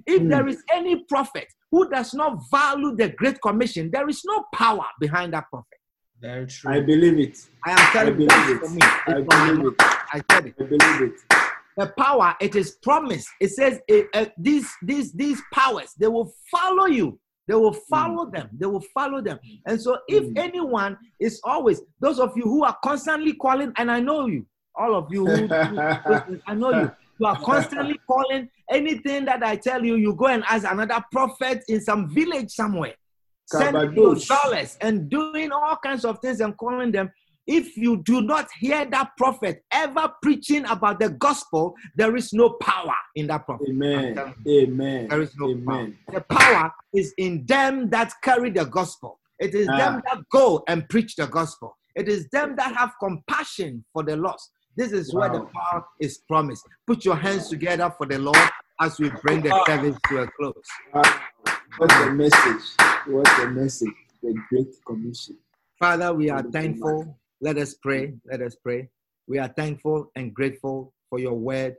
[0.07, 0.29] If Mm.
[0.29, 4.87] there is any prophet who does not value the Great Commission, there is no power
[5.01, 5.79] behind that prophet.
[6.21, 6.73] Very true.
[6.73, 7.39] I believe it.
[7.67, 8.59] I am I telling you, believe that's it.
[8.61, 8.81] for me.
[8.83, 9.83] I It's from believe it.
[10.13, 10.55] I said it.
[10.61, 11.21] I believe it.
[11.77, 13.29] The power, it is promised.
[13.41, 17.19] It says eh, eh, these, these, these powers, they will follow you.
[17.49, 18.49] They will follow them.
[18.57, 19.39] They will follow them.
[19.67, 20.39] And so, if Mm.
[20.39, 24.47] anyone is always those of you who are constantly calling, and I know you,
[24.77, 29.57] all of you who, who I know you, you are constantly calling anything that I
[29.57, 29.97] tell you.
[29.97, 32.95] You go and ask another prophet in some village somewhere,
[33.47, 37.11] sending you dollars and doing all kinds of things and calling them.
[37.47, 42.51] If you do not hear that prophet ever preaching about the gospel, there is no
[42.61, 43.69] power in that prophet.
[43.69, 44.35] Amen.
[44.49, 45.09] Amen.
[45.09, 45.99] There is no Amen.
[46.09, 46.21] power.
[46.21, 49.21] The power is in them that carry the gospel.
[49.39, 49.77] It is Ah.
[49.77, 51.77] them that go and preach the gospel.
[51.95, 54.51] It is them that have compassion for the lost.
[54.77, 56.67] This is where the power is promised.
[56.87, 58.49] Put your hands together for the Lord
[58.81, 60.55] as we bring the service to a close.
[60.95, 61.03] Wow.
[61.77, 62.77] What a message.
[63.07, 63.89] What a message.
[64.23, 65.37] The Great Commission.
[65.77, 67.19] Father, we are thankful.
[67.41, 68.15] Let us pray.
[68.31, 68.91] Let us pray.
[69.27, 71.75] We are thankful and grateful for your word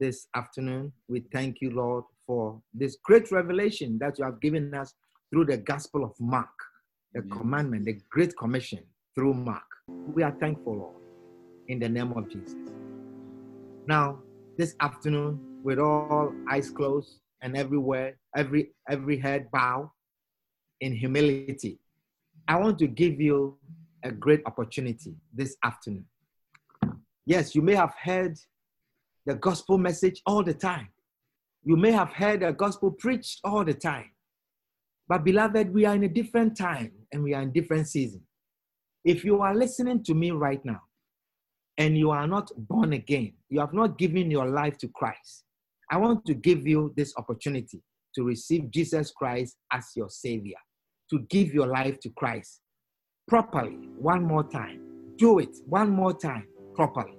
[0.00, 0.92] this afternoon.
[1.08, 4.94] We thank you, Lord, for this great revelation that you have given us
[5.30, 6.48] through the Gospel of Mark,
[7.14, 7.38] the Amen.
[7.38, 8.80] commandment, the Great Commission
[9.14, 9.62] through Mark.
[10.12, 10.96] We are thankful, Lord,
[11.68, 12.56] in the name of Jesus.
[13.86, 14.18] Now,
[14.58, 19.92] this afternoon, with all eyes closed and everywhere, every every head bow
[20.80, 21.78] in humility,
[22.48, 23.58] I want to give you
[24.02, 26.06] a great opportunity this afternoon.
[27.26, 28.38] Yes, you may have heard
[29.26, 30.88] the gospel message all the time.
[31.62, 34.10] You may have heard the gospel preached all the time.
[35.06, 38.22] But, beloved, we are in a different time and we are in different season.
[39.04, 40.82] If you are listening to me right now
[41.76, 45.44] and you are not born again, you have not given your life to Christ,
[45.92, 47.82] I want to give you this opportunity
[48.14, 50.56] to receive Jesus Christ as your Savior,
[51.10, 52.60] to give your life to Christ
[53.26, 54.80] properly one more time.
[55.16, 57.18] Do it one more time properly.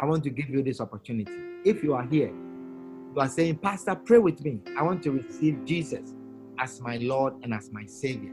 [0.00, 1.32] I want to give you this opportunity.
[1.64, 4.62] If you are here, you are saying, Pastor, pray with me.
[4.78, 6.14] I want to receive Jesus
[6.58, 8.32] as my Lord and as my Savior.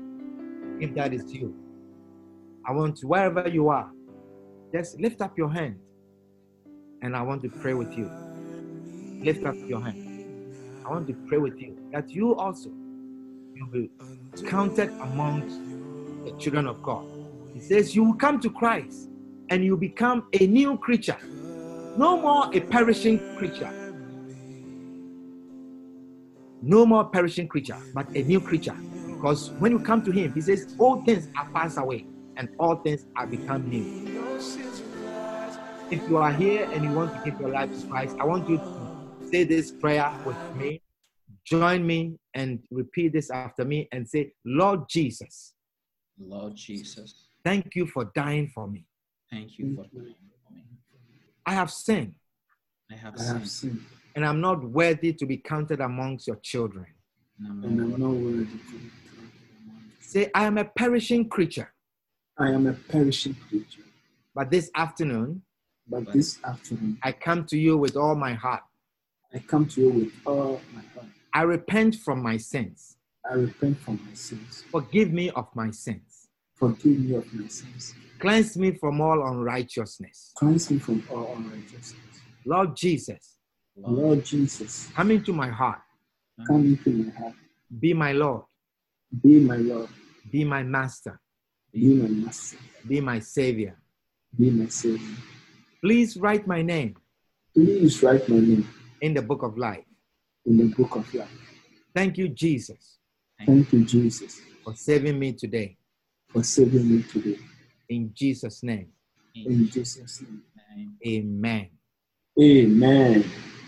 [0.79, 1.53] If that is you,
[2.65, 3.89] I want to, wherever you are,
[4.73, 5.77] just lift up your hand
[7.01, 8.26] and I want to pray with you.
[9.19, 10.03] Lift up your hand.
[10.85, 13.89] I want to pray with you that you also will be
[14.45, 17.05] counted among the children of God.
[17.53, 19.09] He says, You will come to Christ
[19.49, 21.17] and you become a new creature,
[21.97, 23.73] no more a perishing creature.
[26.61, 28.75] No more perishing creature, but a new creature.
[29.07, 32.05] Because when you come to Him, He says, All things are passed away
[32.35, 34.07] and all things are become new.
[35.89, 38.49] If you are here and you want to give your life to Christ, I want
[38.49, 38.76] you to
[39.29, 40.81] say this prayer with me.
[41.45, 45.53] Join me and repeat this after me and say, Lord Jesus,
[46.19, 48.85] Lord Jesus, thank you for dying for me.
[49.31, 50.15] thank you for dying
[50.47, 50.63] for me.
[51.45, 52.15] I have sinned
[52.91, 56.37] I have I have sinned sinned, and I'm not worthy to be counted amongst your
[56.37, 56.87] children.
[57.39, 59.91] and I'm not not worthy to be counted.
[60.01, 61.71] Say, I am a perishing creature,
[62.37, 63.83] I am a perishing creature,
[64.33, 65.43] but this afternoon
[65.89, 68.63] but this afternoon I come to you with all my heart.
[69.33, 71.07] I come to you with all my heart.
[71.33, 72.97] I repent from my sins.
[73.29, 74.63] I repent from my sins.
[74.71, 76.29] Forgive me of my sins.
[76.55, 77.93] Forgive me of my sins.
[78.19, 80.33] Cleanse me from all unrighteousness.
[80.37, 82.21] Cleanse me from all unrighteousness.
[82.45, 83.37] Lord Jesus,
[83.75, 85.79] Lord, Jesus, come into my heart.
[86.47, 87.33] come into my heart.
[87.79, 88.43] Be my Lord.
[89.21, 89.89] Be my Lord.
[90.31, 91.19] Be my master.
[91.71, 92.57] Be my master.
[92.87, 93.77] Be my savior.
[94.37, 95.17] Be my Savior.
[95.81, 96.95] Please write my name
[97.53, 98.67] Please write my name
[99.01, 99.83] in the book of life.
[100.45, 101.27] in the book of life.
[101.95, 102.97] Thank you, Jesus,
[103.45, 105.77] Thank you, Jesus, for saving me today.
[106.29, 107.37] for saving me today.
[107.89, 108.87] In Jesus' name,
[109.35, 110.41] In Jesus' name.
[110.75, 110.91] name.
[111.05, 111.69] amen.
[112.39, 113.23] Amen.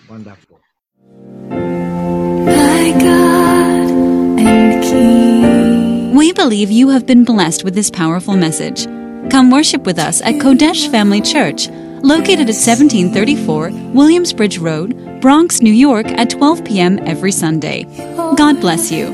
[0.09, 0.59] Wonderful.
[1.49, 3.89] My God
[4.39, 6.15] and King.
[6.15, 8.85] We believe you have been blessed with this powerful message.
[9.31, 11.67] Come worship with us at Kodesh Family Church,
[12.03, 16.99] located at 1734 Williamsbridge Road, Bronx, New York at 12 p.m.
[17.07, 17.83] every Sunday.
[18.35, 19.09] God bless you.